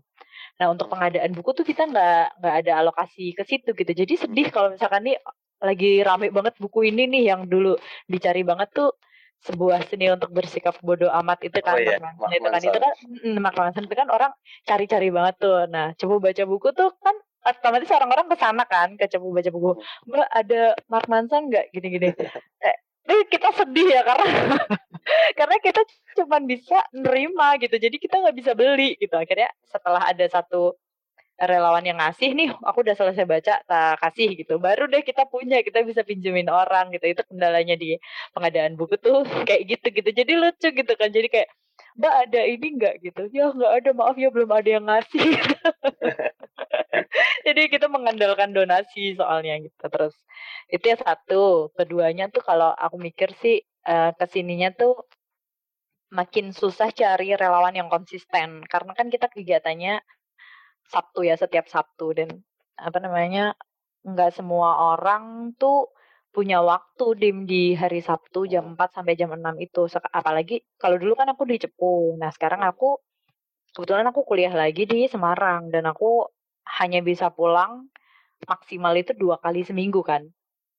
[0.60, 3.92] nah untuk pengadaan buku tuh kita nggak nggak ada alokasi ke situ gitu.
[3.92, 5.16] Jadi sedih kalau misalkan nih
[5.62, 7.78] lagi rame banget buku ini nih yang dulu
[8.10, 8.90] dicari banget tuh
[9.42, 12.62] sebuah seni untuk bersikap bodoh amat itu kan Oh iya, Mark Manson Mark itu kan
[12.62, 12.82] itu Manson.
[12.82, 12.92] kan
[13.26, 15.58] mm, Mark Manson itu kan orang cari-cari banget tuh.
[15.66, 19.70] Nah coba baca buku tuh kan otomatis orang-orang ke sana kan ke coba baca buku.
[20.06, 21.64] Mbak ada Mark Manson nggak?
[21.74, 22.14] Gini-gini.
[22.62, 22.76] eh,
[23.08, 24.26] eh, kita sedih ya karena
[25.38, 25.82] karena kita
[26.18, 27.76] cuma bisa nerima gitu.
[27.76, 29.14] Jadi kita nggak bisa beli gitu.
[29.18, 30.76] Akhirnya setelah ada satu
[31.42, 34.62] relawan yang ngasih nih aku udah selesai baca tak kasih gitu.
[34.62, 37.06] Baru deh kita punya kita bisa pinjemin orang gitu.
[37.10, 37.98] Itu kendalanya di
[38.36, 41.10] pengadaan buku tuh kayak gitu gitu jadi lucu gitu kan.
[41.10, 41.48] Jadi kayak
[41.98, 42.94] mbak ada ini nggak?
[43.02, 43.22] Gitu.
[43.34, 43.90] Ya nggak ada.
[43.96, 45.28] Maaf ya belum ada yang ngasih
[47.46, 49.84] jadi kita mengandalkan donasi soalnya gitu.
[49.92, 50.14] Terus
[50.70, 51.70] itu ya satu.
[51.76, 54.94] Keduanya tuh kalau aku mikir sih eh, ke sininya tuh
[56.12, 58.62] makin susah cari relawan yang konsisten.
[58.68, 60.00] Karena kan kita kegiatannya
[60.92, 62.06] Sabtu ya setiap Sabtu.
[62.18, 62.28] Dan
[62.76, 63.54] apa namanya
[64.02, 65.90] nggak semua orang tuh
[66.32, 69.82] punya waktu dim di hari Sabtu jam 4 sampai jam 6 itu.
[70.12, 72.16] Apalagi kalau dulu kan aku di Cepu.
[72.20, 73.00] Nah sekarang aku
[73.74, 75.72] kebetulan aku kuliah lagi di Semarang.
[75.72, 76.28] Dan aku
[76.66, 77.86] hanya bisa pulang
[78.46, 80.26] maksimal itu dua kali seminggu kan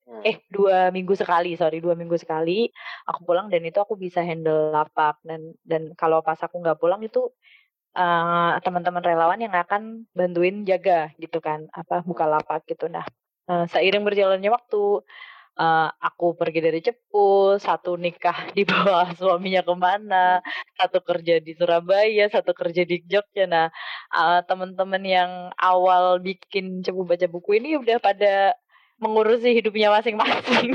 [0.04, 0.20] Hmm.
[0.28, 2.68] eh dua minggu sekali sorry dua minggu sekali
[3.08, 7.00] aku pulang dan itu aku bisa handle lapak dan dan kalau pas aku nggak pulang
[7.08, 7.32] itu
[7.96, 13.08] uh, teman-teman relawan yang akan bantuin jaga gitu kan apa buka lapak gitu nah
[13.48, 15.08] uh, seiring berjalannya waktu
[15.58, 20.42] uh, aku pergi dari Cepu, satu nikah di bawah suaminya ke mana,
[20.78, 23.46] satu kerja di Surabaya, satu kerja di Jogja.
[23.46, 23.68] Nah,
[24.14, 28.58] uh, teman-teman yang awal bikin Cepu baca buku ini udah pada
[29.02, 30.72] mengurusi hidupnya masing-masing.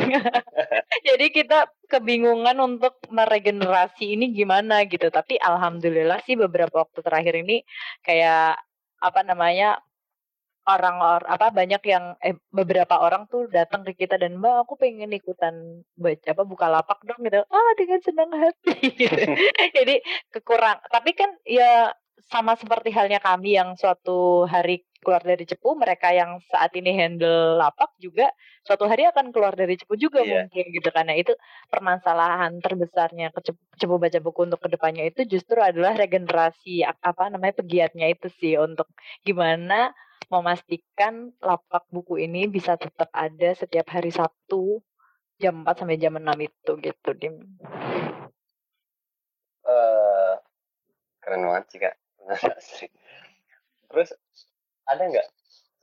[1.08, 5.08] Jadi kita kebingungan untuk meregenerasi ini gimana gitu.
[5.08, 7.64] Tapi alhamdulillah sih beberapa waktu terakhir ini
[8.04, 8.60] kayak
[8.98, 9.78] apa namanya
[10.68, 14.76] orang or apa banyak yang eh, beberapa orang tuh datang ke kita dan mbak aku
[14.76, 17.40] pengen ikutan baca apa buka lapak dong gitu.
[17.48, 18.76] Ah dengan senang hati.
[19.76, 19.94] Jadi
[20.28, 21.96] kekurang tapi kan ya
[22.28, 27.56] sama seperti halnya kami yang suatu hari keluar dari cepu mereka yang saat ini handle
[27.56, 28.28] lapak juga
[28.66, 30.44] suatu hari akan keluar dari cepu juga yeah.
[30.44, 31.32] mungkin gitu karena itu
[31.70, 37.30] permasalahan terbesarnya ke cepu, cepu baca buku untuk ke depannya itu justru adalah regenerasi apa
[37.30, 38.90] namanya pegiatnya itu sih untuk
[39.22, 39.94] gimana
[40.28, 44.80] memastikan lapak buku ini bisa tetap ada setiap hari Sabtu
[45.40, 47.34] jam 4 sampai jam 6 itu gitu, Dim.
[49.64, 50.34] Uh,
[51.20, 51.96] keren banget sih, Kak.
[53.88, 54.10] Terus
[54.84, 55.28] ada nggak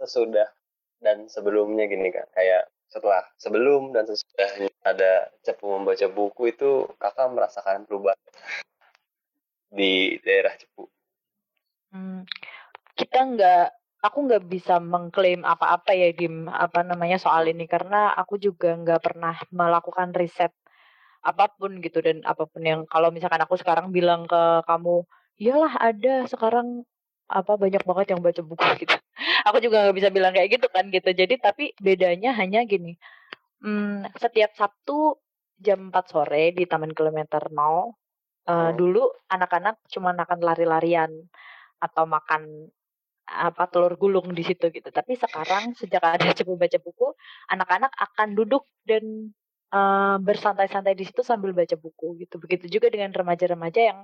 [0.01, 0.49] sesudah
[1.01, 2.29] dan sebelumnya gini, Kak?
[2.33, 8.15] Kayak setelah sebelum dan sesudah ada cepu membaca buku itu kakak merasakan perubahan
[9.67, 10.87] di daerah cepu
[11.91, 12.23] hmm,
[12.95, 13.67] kita nggak
[14.05, 17.65] aku nggak bisa mengklaim apa-apa ya Dim apa namanya soal ini.
[17.65, 20.53] Karena aku juga nggak pernah melakukan riset
[21.25, 21.99] apa pun gitu.
[22.05, 24.95] Dan apa pun yang kalau misalkan aku sekarang bilang ke kamu
[25.41, 26.85] iyalah ada sekarang
[27.25, 28.95] apa banyak banget yang baca buku gitu.
[29.49, 31.09] Aku juga nggak bisa bilang kayak gitu kan gitu.
[31.11, 32.97] Jadi tapi bedanya hanya gini.
[33.63, 35.17] Hmm, setiap Sabtu
[35.57, 37.95] jam 4 sore di Taman Kilometer Mall
[38.49, 41.11] uh, dulu anak-anak cuma akan lari-larian
[41.81, 42.71] atau makan
[43.25, 44.89] apa telur gulung di situ gitu.
[44.93, 47.07] Tapi sekarang sejak ada cepu baca buku,
[47.49, 49.33] anak-anak akan duduk dan
[49.73, 52.37] uh, bersantai-santai di situ sambil baca buku gitu.
[52.37, 53.99] Begitu juga dengan remaja-remaja yang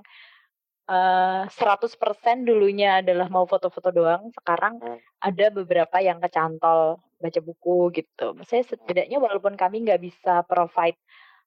[0.90, 4.98] uh, 100% dulunya adalah mau foto-foto doang, sekarang hmm.
[5.22, 8.34] ada beberapa yang kecantol baca buku gitu.
[8.42, 10.98] Saya setidaknya walaupun kami nggak bisa provide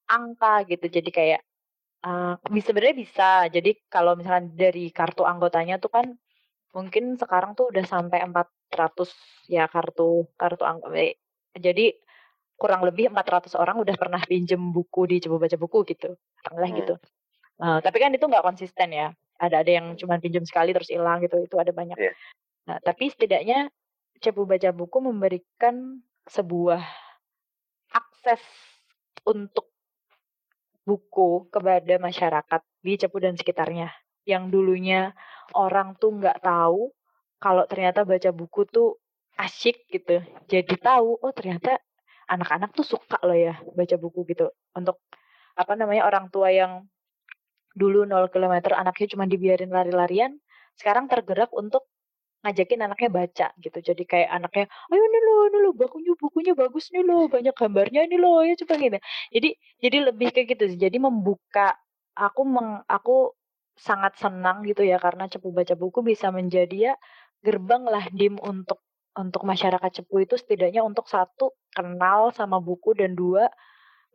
[0.07, 1.41] angka gitu, jadi kayak
[2.05, 3.29] uh, sebenarnya bisa.
[3.51, 6.07] Jadi kalau misalkan dari kartu anggotanya tuh kan
[6.75, 9.07] mungkin sekarang tuh udah sampai 400
[9.47, 11.15] ya kartu kartu eh,
[11.55, 11.95] jadi
[12.59, 16.79] kurang lebih 400 orang udah pernah pinjem buku di coba baca buku gitu katakanlah hmm.
[16.83, 16.95] gitu
[17.63, 19.07] uh, tapi kan itu nggak konsisten ya
[19.39, 22.15] ada ada yang cuma pinjam sekali terus hilang gitu itu ada banyak yeah.
[22.67, 23.71] nah tapi setidaknya
[24.19, 26.83] cepu baca buku memberikan sebuah
[27.91, 28.43] akses
[29.23, 29.71] untuk
[30.85, 33.89] buku kepada masyarakat di Cepu dan sekitarnya
[34.29, 35.17] yang dulunya
[35.53, 36.89] orang tuh nggak tahu
[37.38, 38.97] kalau ternyata baca buku tuh
[39.38, 40.23] asyik gitu.
[40.49, 41.77] Jadi tahu oh ternyata
[42.31, 44.49] anak-anak tuh suka loh ya baca buku gitu.
[44.73, 45.03] Untuk
[45.55, 46.88] apa namanya orang tua yang
[47.75, 50.39] dulu 0 km anaknya cuma dibiarin lari-larian,
[50.79, 51.84] sekarang tergerak untuk
[52.45, 53.79] ngajakin anaknya baca gitu.
[53.81, 58.05] Jadi kayak anaknya, ayo nih lo, nih lo, bukunya bukunya bagus nih lo, banyak gambarnya
[58.08, 58.99] nih lo, ya coba gitu.
[59.34, 59.49] Jadi
[59.81, 60.65] jadi lebih kayak gitu.
[60.77, 61.75] Jadi membuka
[62.15, 63.34] aku meng, aku
[63.75, 66.95] sangat senang gitu ya karena Cepu baca buku bisa menjadi ya
[67.43, 68.79] gerbang lah dim untuk
[69.15, 73.51] untuk masyarakat Cepu itu setidaknya untuk satu kenal sama buku dan dua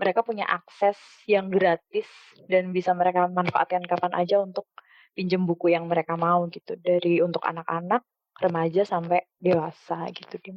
[0.00, 0.96] mereka punya akses
[1.28, 2.08] yang gratis
[2.48, 4.64] dan bisa mereka manfaatkan kapan aja untuk
[5.12, 8.00] pinjem buku yang mereka mau gitu dari untuk anak-anak
[8.40, 10.56] remaja sampai dewasa gitu dim.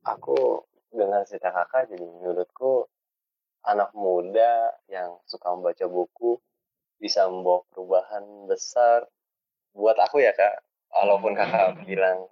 [0.00, 2.88] Aku dengan cerita kakak jadi menurutku
[3.68, 6.40] anak muda yang suka membaca buku
[6.96, 9.04] bisa membawa perubahan besar
[9.76, 10.64] buat aku ya kak.
[10.92, 12.30] Walaupun kakak bilang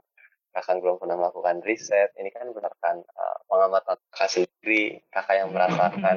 [0.55, 6.17] kakak belum pernah melakukan riset ini kan berdasarkan uh, pengamatan kakak sendiri kakak yang merasakan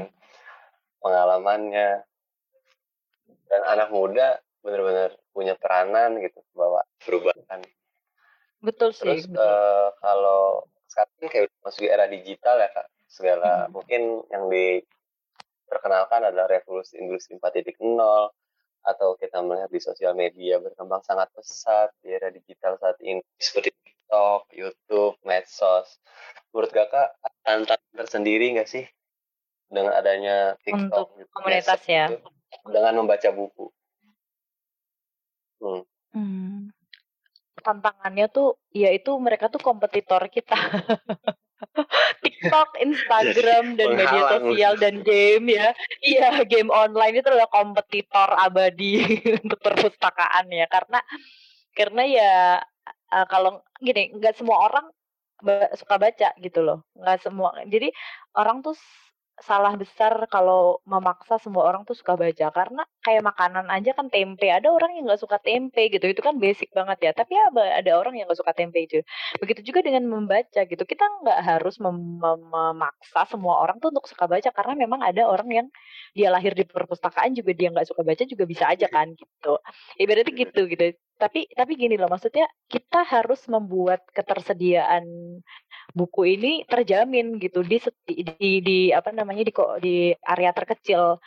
[1.03, 2.05] pengalamannya.
[3.47, 7.63] Dan anak muda benar-benar punya peranan gitu bawa perubahan.
[8.60, 9.39] Betul sih terus betul.
[9.39, 13.71] Uh, kalau sekarang kayak masuk era digital ya kak segala hmm.
[13.71, 14.01] mungkin
[14.33, 14.83] yang di
[15.67, 17.75] terkenalkan adalah revolusi industri 4.0
[18.87, 23.75] atau kita melihat di sosial media berkembang sangat pesat di era digital saat ini seperti
[23.83, 26.00] TikTok, YouTube, medsos.
[26.56, 28.87] Menurut kakak tantangan tersendiri nggak sih
[29.67, 32.31] dengan adanya TikTok, Untuk komunitas ya, gitu,
[32.71, 33.67] dengan membaca buku?
[35.58, 35.83] Hmm.
[36.13, 36.69] Hmm.
[37.58, 40.56] tantangannya tuh ya itu mereka tuh kompetitor kita.
[42.23, 45.71] TikTok, Instagram dan media sosial dan game ya.
[46.02, 49.04] Iya, game online itu adalah kompetitor abadi
[49.46, 50.65] untuk perpustakaan ya.
[50.69, 51.00] Karena
[51.73, 52.34] karena ya
[53.13, 54.86] uh, kalau gini nggak semua orang
[55.78, 56.86] suka baca gitu loh.
[56.98, 57.94] Nggak semua jadi
[58.34, 58.78] orang tuh
[59.40, 62.48] salah besar kalau memaksa semua orang tuh suka baca.
[62.52, 64.50] Karena kayak makanan aja kan tempe.
[64.50, 66.06] Ada orang yang nggak suka tempe gitu.
[66.10, 67.12] Itu kan basic banget ya.
[67.13, 69.02] Tapi ya ada orang yang nggak suka tempe itu.
[69.42, 70.83] Begitu juga dengan membaca gitu.
[70.83, 71.98] Kita nggak harus mem
[72.52, 74.50] memaksa semua orang tuh untuk suka baca.
[74.54, 75.67] Karena memang ada orang yang
[76.17, 79.60] dia lahir di perpustakaan juga dia nggak suka baca juga bisa aja kan gitu.
[80.02, 80.83] Ibaratnya gitu gitu
[81.18, 85.04] tapi tapi gini loh maksudnya kita harus membuat ketersediaan
[85.92, 91.18] buku ini terjamin gitu di di, di apa namanya di di area terkecil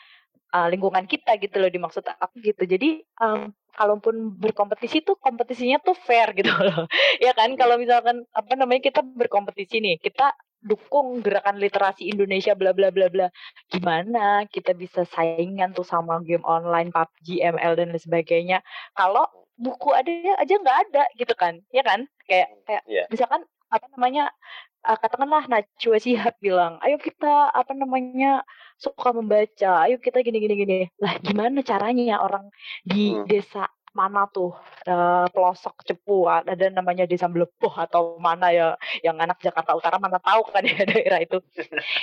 [0.55, 2.63] uh, lingkungan kita gitu loh dimaksud aku gitu.
[2.67, 6.87] Jadi um, kalaupun berkompetisi tuh kompetisinya tuh fair gitu loh
[7.25, 7.55] ya kan?
[7.55, 13.09] Kalau misalkan apa namanya kita berkompetisi nih kita dukung gerakan literasi Indonesia bla bla bla
[13.09, 13.33] bla
[13.73, 18.59] gimana kita bisa saingan tuh sama game online PUBG ML dan lain sebagainya?
[18.93, 19.25] Kalau
[19.61, 23.05] buku ada aja nggak ada gitu kan ya kan kayak kayak yeah.
[23.13, 24.33] misalkan apa namanya
[24.89, 28.43] uh, katakanlah Najwa Shihab bilang ayo kita apa namanya
[28.81, 32.49] suka membaca ayo kita gini gini gini lah gimana caranya orang
[32.83, 33.29] di hmm.
[33.29, 34.55] desa mana tuh
[34.87, 40.23] uh, pelosok cepu ada namanya desa Bleboh atau mana ya yang anak Jakarta Utara mana
[40.23, 41.43] tahu kan ya daerah itu.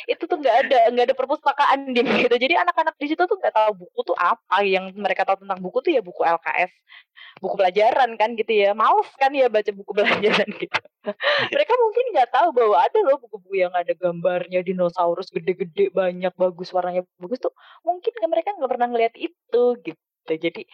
[0.03, 2.35] Itu tuh nggak ada nggak ada perpustakaan di gitu.
[2.35, 5.77] Jadi anak-anak di situ tuh nggak tahu buku tuh apa yang mereka tahu tentang buku
[5.79, 6.71] tuh ya buku LKS
[7.39, 8.75] buku pelajaran kan gitu ya.
[8.75, 10.79] Males kan ya baca buku pelajaran gitu.
[11.55, 16.67] Mereka mungkin nggak tahu bahwa ada loh buku-buku yang ada gambarnya dinosaurus gede-gede banyak bagus
[16.75, 17.55] warnanya bagus tuh.
[17.87, 20.67] Mungkin mereka nggak pernah ngeliat itu gitu jadi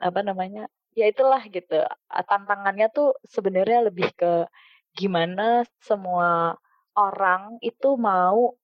[0.00, 1.84] apa namanya ya itulah gitu.
[2.08, 4.48] Tantangannya tuh sebenarnya lebih ke
[4.94, 6.54] gimana semua
[6.94, 8.54] orang itu mau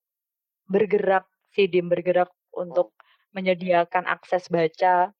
[0.70, 2.94] bergerak sih bergerak untuk
[3.34, 5.10] menyediakan akses baca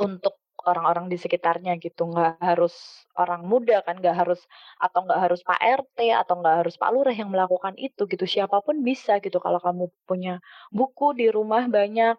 [0.00, 2.08] untuk orang-orang di sekitarnya gitu.
[2.10, 2.74] Nggak harus
[3.16, 4.40] orang muda kan nggak harus
[4.80, 8.24] atau nggak harus Pak RT atau nggak harus Pak Lurah yang melakukan itu gitu.
[8.24, 10.40] Siapa pun bisa gitu kalau kamu punya
[10.72, 12.16] buku di rumah banyak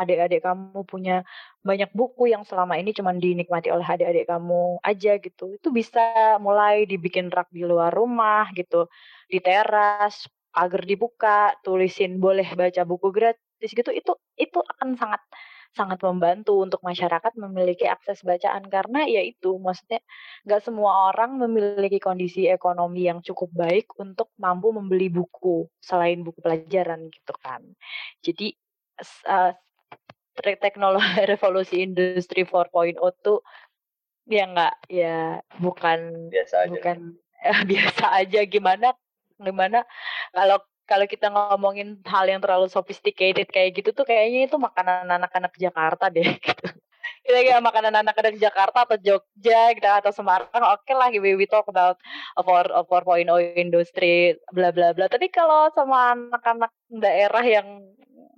[0.00, 1.24] adik-adik kamu punya
[1.64, 5.56] banyak buku yang selama ini cuma dinikmati oleh adik-adik kamu aja gitu.
[5.56, 8.86] Itu bisa mulai dibikin rak di luar rumah gitu
[9.32, 13.90] di teras agar dibuka tulisin boleh baca buku gratis gitu.
[13.90, 15.22] Itu itu akan sangat
[15.74, 18.62] sangat membantu untuk masyarakat memiliki akses bacaan.
[18.70, 20.00] Karena ya itu maksudnya
[20.46, 26.38] nggak semua orang memiliki kondisi ekonomi yang cukup baik untuk mampu membeli buku selain buku
[26.38, 27.60] pelajaran gitu kan.
[28.22, 28.54] Jadi
[29.26, 29.52] uh,
[30.38, 33.42] teknologi revolusi industri 4.0 tuh
[34.24, 36.70] ya nggak ya bukan biasa aja.
[36.70, 36.98] bukan
[37.42, 38.40] eh, biasa aja.
[38.46, 38.94] Gimana
[39.34, 39.82] gimana
[40.30, 45.52] kalau kalau kita ngomongin hal yang terlalu sophisticated kayak gitu tuh kayaknya itu makanan anak-anak
[45.56, 46.66] Jakarta deh gitu.
[47.24, 51.64] Kita kayak makanan anak-anak Jakarta atau Jogja gitu atau Semarang oke okay lah we, talk
[51.72, 51.96] about
[52.36, 53.24] a 4 a 4.0
[53.56, 55.08] industry bla bla bla.
[55.08, 57.80] Tapi kalau sama anak-anak daerah yang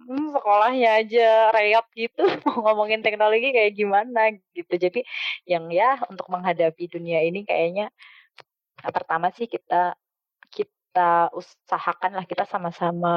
[0.07, 2.23] hmm, sekolahnya aja reot gitu
[2.63, 4.75] ngomongin teknologi kayak gimana gitu.
[4.79, 5.03] Jadi
[5.51, 7.91] yang ya untuk menghadapi dunia ini kayaknya
[8.87, 9.99] pertama sih kita
[10.97, 13.13] kita usahakan lah kita sama-sama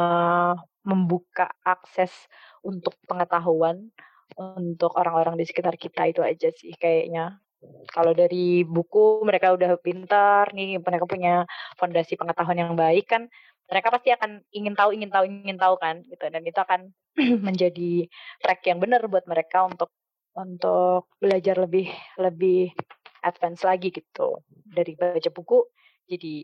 [0.83, 2.11] membuka akses
[2.59, 3.87] untuk pengetahuan
[4.35, 7.39] untuk orang-orang di sekitar kita itu aja sih kayaknya.
[7.87, 11.47] Kalau dari buku mereka udah pintar nih, mereka punya
[11.79, 13.31] fondasi pengetahuan yang baik kan,
[13.71, 16.91] mereka pasti akan ingin tahu, ingin tahu, ingin tahu kan gitu dan itu akan
[17.47, 18.11] menjadi
[18.43, 19.95] track yang benar buat mereka untuk
[20.35, 21.87] untuk belajar lebih
[22.19, 22.75] lebih
[23.23, 24.43] advance lagi gitu.
[24.67, 25.63] Dari baca buku
[26.11, 26.43] jadi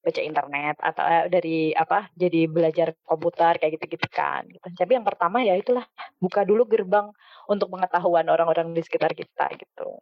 [0.00, 4.64] baca internet atau eh, dari apa jadi belajar komputer kayak gitu-gitu kan gitu.
[4.64, 5.84] Tapi yang pertama ya itulah
[6.16, 7.12] buka dulu gerbang
[7.48, 10.00] untuk pengetahuan orang-orang di sekitar kita gitu.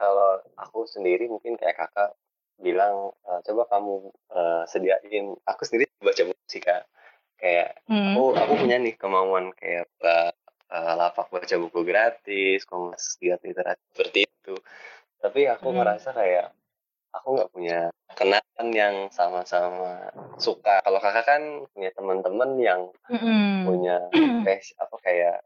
[0.00, 2.16] Kalau aku sendiri mungkin kayak kakak
[2.60, 6.84] bilang e, coba kamu uh, sediain aku sendiri baca buku sih kak
[7.40, 8.12] kayak hmm.
[8.12, 10.28] aku aku punya nih kemauan kayak uh,
[10.68, 14.54] uh, lapak baca buku gratis kongres lihat literasi seperti itu
[15.24, 15.76] tapi aku hmm.
[15.80, 16.52] ngerasa kayak
[17.10, 17.80] aku nggak punya
[18.14, 20.82] kenalan yang sama-sama suka.
[20.82, 21.42] Kalau kakak kan
[21.74, 22.80] punya teman-teman yang
[23.10, 23.66] mm-hmm.
[23.66, 23.96] punya
[24.46, 25.38] face apa kayak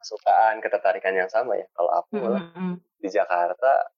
[0.00, 1.66] kesukaan, ketertarikan yang sama ya.
[1.76, 2.74] Kalau aku malah mm-hmm.
[3.00, 3.92] di Jakarta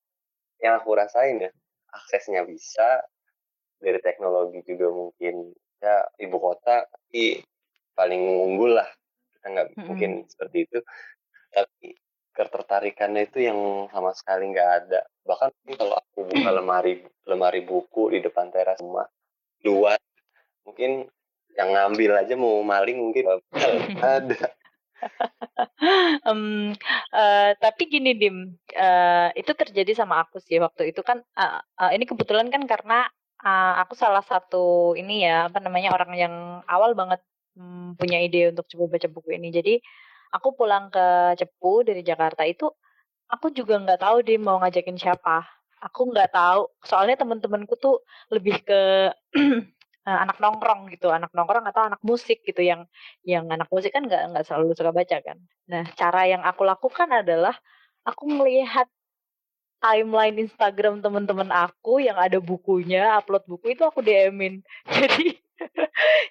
[0.63, 1.51] yang aku rasain ya
[1.95, 3.03] aksesnya bisa
[3.79, 7.45] dari teknologi juga mungkin ya ibu kota tapi
[7.93, 8.89] paling unggul lah
[9.37, 9.87] kita nggak mm-hmm.
[9.87, 10.79] mungkin seperti itu
[11.53, 11.95] tapi
[12.35, 15.01] ketertarikannya itu yang sama sekali nggak ada.
[15.23, 19.07] Bahkan kalau aku buka lemari lemari buku di depan teras rumah
[19.65, 19.97] luar
[20.67, 21.09] mungkin
[21.55, 23.25] yang ngambil aja mau maling mungkin
[24.03, 24.43] ada.
[26.25, 26.73] Um,
[27.13, 31.91] uh, tapi gini dim uh, itu terjadi sama aku sih waktu itu kan uh, uh,
[31.93, 33.05] ini kebetulan kan karena
[33.45, 37.21] uh, aku salah satu ini ya apa namanya orang yang awal banget
[37.61, 39.53] um, punya ide untuk coba baca buku ini.
[39.53, 39.75] Jadi
[40.35, 42.67] aku pulang ke Cepu dari Jakarta itu
[43.31, 45.47] aku juga nggak tahu dia mau ngajakin siapa
[45.85, 48.01] aku nggak tahu soalnya teman-temanku tuh
[48.33, 49.13] lebih ke
[50.09, 52.89] uh, anak nongkrong gitu, anak nongkrong atau anak musik gitu yang
[53.21, 55.37] yang anak musik kan nggak nggak selalu suka baca kan.
[55.69, 57.53] Nah, cara yang aku lakukan adalah
[58.09, 58.89] aku melihat
[59.85, 64.65] timeline Instagram teman-teman aku yang ada bukunya, upload buku itu aku DM-in.
[64.97, 65.37] Jadi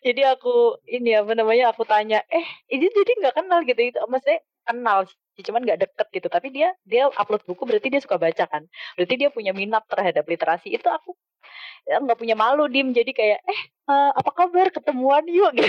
[0.05, 4.39] jadi aku ini apa namanya aku tanya, "Eh, ini jadi nggak kenal gitu itu." Maksudnya
[4.67, 4.97] kenal
[5.35, 6.27] sih, cuman nggak deket gitu.
[6.31, 8.63] Tapi dia dia upload buku berarti dia suka baca kan.
[8.97, 10.73] Berarti dia punya minat terhadap literasi.
[10.75, 11.15] Itu aku
[11.83, 13.61] ya nggak punya malu dim jadi kayak eh
[13.91, 15.67] uh, apa kabar ketemuan yuk gitu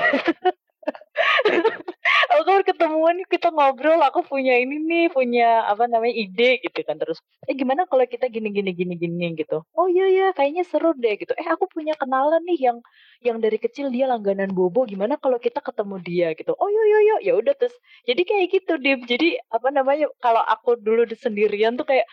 [2.35, 6.99] apa kabar ketemuan kita ngobrol aku punya ini nih punya apa namanya ide gitu kan
[6.99, 9.39] terus eh gimana kalau kita gini gini gini gini?
[9.39, 9.63] gitu.
[9.79, 11.31] Oh iya iya kayaknya seru deh gitu.
[11.39, 12.79] Eh aku punya kenalan nih yang
[13.23, 16.29] yang dari kecil dia langganan bobo gimana kalau kita ketemu dia?
[16.35, 16.59] gitu.
[16.59, 17.17] Oh iya iya iya.
[17.31, 18.99] Ya udah terus jadi kayak gitu dim.
[19.07, 22.11] Jadi apa namanya kalau aku dulu sendirian tuh kayak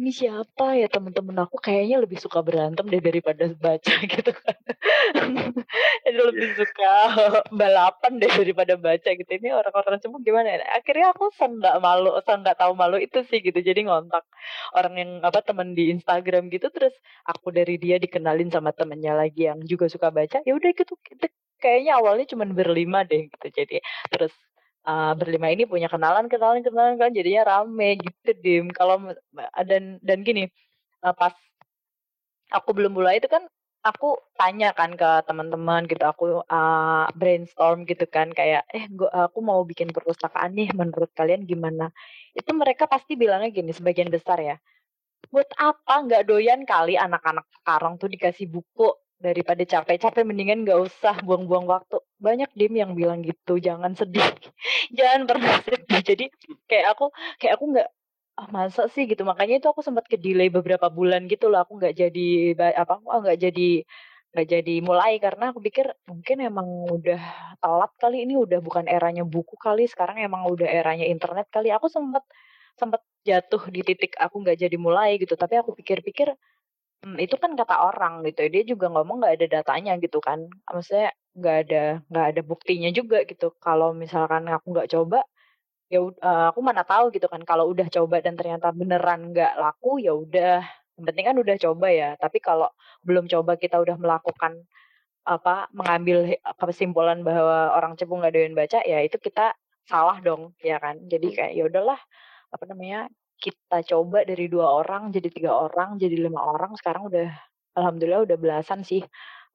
[0.00, 4.56] ini siapa ya temen-temen aku kayaknya lebih suka berantem deh daripada baca gitu kan.
[6.04, 6.56] Jadi lebih iya.
[6.56, 6.92] suka
[7.52, 9.28] balapan deh daripada baca gitu.
[9.28, 10.64] Ini orang-orang cuma gimana ya?
[10.78, 13.60] Akhirnya aku nggak malu, nggak tahu malu itu sih gitu.
[13.60, 14.24] Jadi ngontak
[14.72, 16.94] orang yang apa temen di Instagram gitu terus
[17.28, 20.40] aku dari dia dikenalin sama temennya lagi yang juga suka baca.
[20.48, 21.26] Ya udah gitu, gitu
[21.60, 23.46] kayaknya awalnya cuma berlima deh gitu.
[23.52, 24.32] Jadi terus
[24.86, 28.66] uh, berlima ini punya kenalan kenalan kenalan kan jadinya rame gitu dim.
[28.70, 29.12] Kalau
[29.68, 30.48] dan dan gini
[31.04, 31.34] uh, pas
[32.52, 33.44] aku belum mulai itu kan
[33.84, 39.44] aku tanya kan ke teman-teman gitu aku uh, brainstorm gitu kan kayak eh gua aku
[39.44, 41.92] mau bikin perpustakaan nih menurut kalian gimana?
[42.32, 44.56] Itu mereka pasti bilangnya gini sebagian besar ya
[45.34, 51.14] buat apa nggak doyan kali anak-anak sekarang tuh dikasih buku daripada capek-capek mendingan nggak usah
[51.24, 51.96] buang-buang waktu.
[52.20, 54.22] Banyak dim yang bilang gitu jangan sedih.
[54.98, 56.00] Jangan pernah sedih.
[56.04, 56.24] Jadi
[56.68, 57.04] kayak aku
[57.40, 57.88] kayak aku nggak
[58.40, 59.04] ah masa sih?
[59.08, 59.22] Gitu.
[59.24, 61.64] Makanya itu aku sempat ke delay beberapa bulan gitu loh.
[61.64, 62.28] Aku nggak jadi
[62.74, 63.68] apa aku nggak jadi
[64.34, 65.12] nggak jadi mulai.
[65.22, 67.20] Karena aku pikir mungkin emang udah
[67.62, 69.86] telat kali ini udah bukan eranya buku kali.
[69.88, 71.70] Sekarang emang udah eranya internet kali.
[71.72, 72.24] Aku sempat
[72.74, 75.34] sempat jatuh di titik aku nggak jadi mulai gitu.
[75.38, 76.34] Tapi aku pikir-pikir
[77.02, 80.38] Hmm, itu kan kata orang gitu, dia juga ngomong nggak ada datanya gitu kan,
[80.70, 83.50] maksudnya nggak ada nggak ada buktinya juga gitu.
[83.58, 85.18] Kalau misalkan aku nggak coba,
[85.92, 90.00] ya uh, aku mana tahu gitu kan, kalau udah coba dan ternyata beneran nggak laku,
[90.06, 90.62] ya udah,
[90.96, 92.10] yang penting kan udah coba ya.
[92.20, 92.68] Tapi kalau
[93.06, 94.52] belum coba kita udah melakukan,
[95.28, 99.56] apa, mengambil kesimpulan bahwa orang cepu nggak doyan baca, ya itu kita
[99.88, 100.96] salah dong, ya kan.
[101.12, 102.00] Jadi kayak ya udahlah,
[102.54, 107.28] apa namanya, kita coba dari dua orang jadi tiga orang jadi lima orang sekarang udah
[107.74, 109.02] alhamdulillah udah belasan sih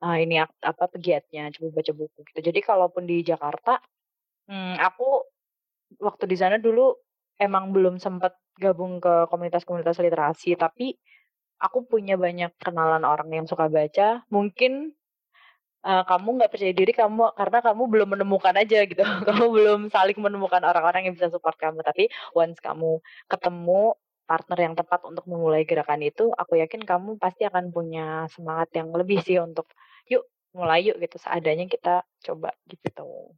[0.03, 2.39] uh, ini apa pegiatnya coba baca buku gitu.
[2.51, 3.79] Jadi kalaupun di Jakarta
[4.47, 5.23] hmm, aku
[5.99, 6.95] waktu di sana dulu
[7.39, 10.95] emang belum sempat gabung ke komunitas-komunitas literasi tapi
[11.59, 14.23] aku punya banyak kenalan orang yang suka baca.
[14.31, 14.95] Mungkin
[15.83, 19.03] uh, kamu nggak percaya diri kamu karena kamu belum menemukan aja gitu.
[19.27, 21.79] Kamu belum saling menemukan orang-orang yang bisa support kamu.
[21.83, 22.99] Tapi once kamu
[23.31, 23.95] ketemu
[24.29, 28.93] partner yang tepat untuk memulai gerakan itu aku yakin kamu pasti akan punya semangat yang
[28.93, 29.65] lebih sih untuk
[30.05, 31.17] yuk mulai yuk gitu.
[31.17, 33.33] Seadanya kita coba gitu.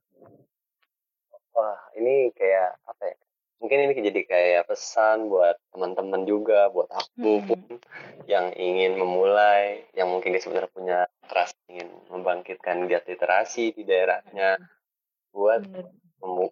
[1.56, 3.18] Wah ini kayak apa ya
[3.62, 7.46] mungkin ini jadi kayak pesan buat teman-teman juga buat aku hmm.
[7.46, 7.62] pun
[8.26, 11.00] yang ingin memulai yang mungkin dia sebenarnya punya
[11.30, 14.58] rasa ingin membangkitkan giat literasi di daerahnya
[15.30, 15.88] buat mem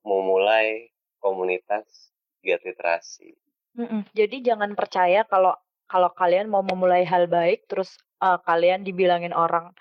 [0.05, 2.13] memulai komunitas
[2.45, 3.33] giat literasi.
[3.73, 4.05] Hmm.
[4.13, 5.57] Jadi jangan percaya kalau
[5.89, 9.73] kalau kalian mau memulai hal baik terus uh, kalian dibilangin orang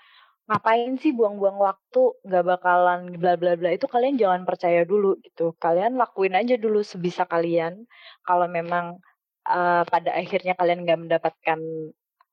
[0.49, 2.01] ngapain sih buang-buang waktu?
[2.25, 3.69] Nggak bakalan bla bla bla.
[3.77, 5.53] Itu kalian jangan percaya dulu gitu.
[5.61, 7.85] Kalian lakuin aja dulu sebisa kalian.
[8.25, 8.97] Kalau memang
[9.45, 11.59] uh, pada akhirnya kalian nggak mendapatkan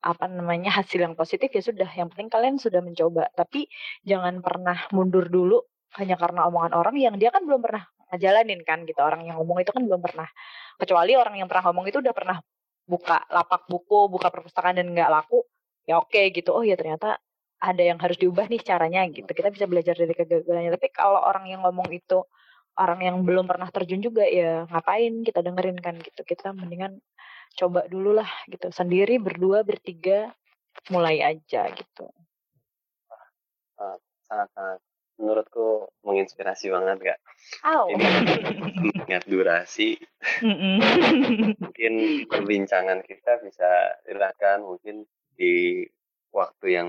[0.00, 1.88] apa namanya hasil yang positif ya sudah.
[1.92, 3.28] Yang penting kalian sudah mencoba.
[3.36, 3.68] Tapi
[4.08, 5.60] jangan pernah mundur dulu
[6.00, 7.84] hanya karena omongan orang yang dia kan belum pernah
[8.16, 9.00] ngejalanin kan gitu.
[9.04, 10.28] Orang yang ngomong itu kan belum pernah.
[10.80, 12.40] Kecuali orang yang pernah ngomong itu udah pernah
[12.88, 15.44] buka lapak buku buka perpustakaan dan nggak laku
[15.84, 16.56] ya oke okay, gitu.
[16.56, 17.20] Oh ya ternyata
[17.57, 19.28] ada yang harus diubah nih caranya gitu.
[19.28, 20.72] Kita bisa belajar dari kegagalannya.
[20.76, 22.20] Tapi kalau orang yang ngomong itu
[22.76, 27.00] orang yang belum pernah terjun juga ya ngapain kita dengerin kan gitu kita mendingan
[27.57, 30.28] coba dulu lah gitu sendiri berdua bertiga
[30.92, 32.04] mulai aja gitu
[34.28, 34.80] sangat-sangat
[35.16, 37.20] menurutku menginspirasi banget kak
[37.64, 37.88] oh.
[37.88, 38.04] ini
[39.09, 39.96] ingat durasi
[41.57, 41.92] mungkin
[42.28, 45.88] perbincangan kita bisa silakan mungkin di
[46.36, 46.88] waktu yang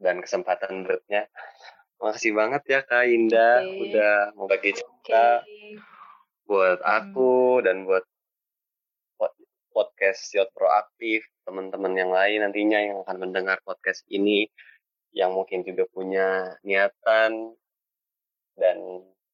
[0.00, 1.28] dan kesempatan berikutnya
[1.96, 3.80] Makasih banget ya Kak Indah okay.
[3.88, 5.80] udah mau bagi cerita okay.
[6.44, 7.64] buat aku hmm.
[7.64, 8.04] dan buat
[9.76, 14.48] podcast Siot Proaktif, teman-teman yang lain nantinya yang akan mendengar podcast ini
[15.12, 17.52] yang mungkin juga punya niatan
[18.56, 18.78] dan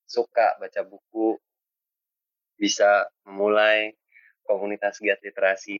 [0.07, 1.39] suka baca buku
[2.59, 3.95] bisa memulai
[4.43, 5.79] komunitas giat literasi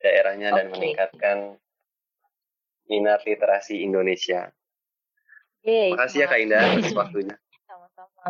[0.00, 0.56] daerahnya okay.
[0.56, 1.38] dan meningkatkan
[2.90, 4.50] minat literasi Indonesia.
[5.62, 7.36] Terima kasih ya Kak Indah atas waktunya.
[7.64, 8.20] Sama-sama.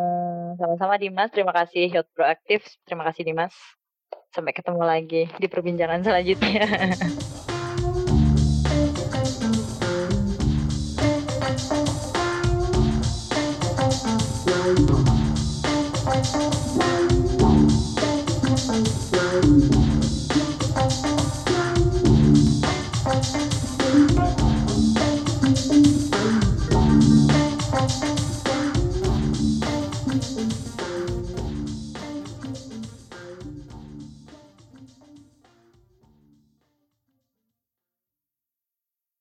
[0.60, 1.32] Sama-sama Dimas.
[1.32, 2.68] Terima kasih Health Proaktif.
[2.84, 3.56] Terima kasih Dimas.
[4.30, 6.68] Sampai ketemu lagi di perbincangan selanjutnya.